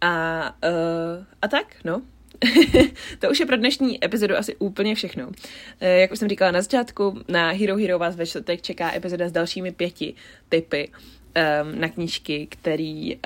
A, 0.00 0.40
uh, 0.64 1.24
a 1.42 1.48
tak, 1.48 1.66
no, 1.84 2.02
to 3.18 3.30
už 3.30 3.40
je 3.40 3.46
pro 3.46 3.56
dnešní 3.56 4.04
epizodu 4.04 4.36
asi 4.36 4.56
úplně 4.56 4.94
všechno. 4.94 5.30
Eh, 5.80 6.00
jak 6.00 6.12
už 6.12 6.18
jsem 6.18 6.28
říkala 6.28 6.50
na 6.50 6.62
začátku, 6.62 7.20
na 7.28 7.50
Hero 7.50 7.76
Hero 7.76 7.98
vás 7.98 8.16
ve 8.16 8.26
čtvrtek 8.26 8.62
čeká 8.62 8.94
epizoda 8.94 9.28
s 9.28 9.32
dalšími 9.32 9.72
pěti 9.72 10.14
typy 10.48 10.90
um, 10.92 11.80
na 11.80 11.88
knížky, 11.88 12.46
který 12.50 13.16
uh, 13.16 13.20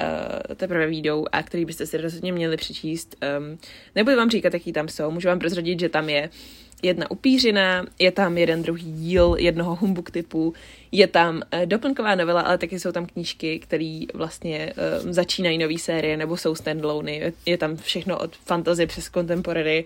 teprve 0.57 0.87
výjdou 0.87 1.27
a 1.33 1.42
který 1.42 1.64
byste 1.64 1.87
si 1.87 1.97
rozhodně 1.97 2.33
měli 2.33 2.57
přečíst. 2.57 3.16
Um, 3.38 3.59
nebudu 3.95 4.16
vám 4.16 4.31
říkat, 4.31 4.55
jaký 4.55 4.73
tam 4.73 4.88
jsou, 4.88 5.11
můžu 5.11 5.29
vám 5.29 5.38
prozradit, 5.38 5.81
že 5.81 5.88
tam 5.88 6.09
je 6.09 6.31
jedna 6.83 7.11
upířina, 7.11 7.87
je 7.99 8.12
tam 8.12 8.39
jeden 8.39 8.62
druhý 8.62 8.93
díl 8.93 9.37
jednoho 9.39 9.75
humbuk 9.75 10.11
typu, 10.11 10.55
je 10.93 11.07
tam 11.07 11.37
uh, 11.37 11.67
doplňková 11.67 12.15
novela, 12.15 12.41
ale 12.41 12.59
taky 12.59 12.81
jsou 12.81 12.93
tam 12.93 13.07
knížky, 13.07 13.59
které 13.59 14.01
vlastně 14.15 14.73
uh, 15.03 15.11
začínají 15.12 15.59
nové 15.59 15.79
série 15.79 16.17
nebo 16.17 16.37
jsou 16.37 16.55
standalone. 16.55 17.12
Je, 17.12 17.33
je 17.47 17.59
tam 17.59 17.77
všechno 17.77 18.19
od 18.19 18.37
fantasy 18.37 18.87
přes 18.87 19.11
contemporary 19.11 19.85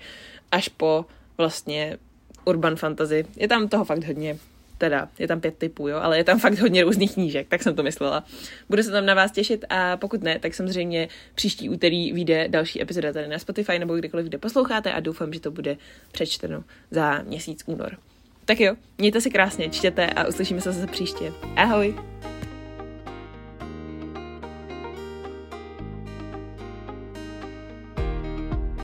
až 0.52 0.68
po 0.68 1.04
vlastně 1.38 1.98
urban 2.44 2.76
fantasy. 2.76 3.26
Je 3.36 3.48
tam 3.48 3.68
toho 3.68 3.84
fakt 3.84 4.04
hodně 4.04 4.38
teda 4.80 5.08
je 5.18 5.28
tam 5.28 5.40
pět 5.40 5.58
typů, 5.58 5.88
jo, 5.88 5.98
ale 6.02 6.18
je 6.18 6.24
tam 6.24 6.38
fakt 6.38 6.58
hodně 6.58 6.84
různých 6.84 7.14
knížek, 7.14 7.48
tak 7.48 7.62
jsem 7.62 7.74
to 7.74 7.82
myslela. 7.82 8.24
Budu 8.68 8.82
se 8.82 8.90
tam 8.90 9.06
na 9.06 9.14
vás 9.14 9.32
těšit 9.32 9.64
a 9.68 9.96
pokud 9.96 10.22
ne, 10.22 10.38
tak 10.38 10.54
samozřejmě 10.54 11.08
příští 11.34 11.68
úterý 11.68 12.12
vyjde 12.12 12.48
další 12.48 12.82
epizoda 12.82 13.12
tady 13.12 13.28
na 13.28 13.38
Spotify 13.38 13.78
nebo 13.78 13.96
kdekoliv, 13.96 14.26
kde 14.26 14.38
posloucháte 14.38 14.92
a 14.92 15.00
doufám, 15.00 15.32
že 15.32 15.40
to 15.40 15.50
bude 15.50 15.76
přečteno 16.12 16.64
za 16.90 17.22
měsíc 17.22 17.62
únor. 17.66 17.96
Tak 18.44 18.60
jo, 18.60 18.74
mějte 18.98 19.20
se 19.20 19.30
krásně, 19.30 19.70
čtěte 19.70 20.06
a 20.06 20.28
uslyšíme 20.28 20.60
se 20.60 20.72
zase 20.72 20.86
příště. 20.86 21.32
Ahoj! 21.56 21.94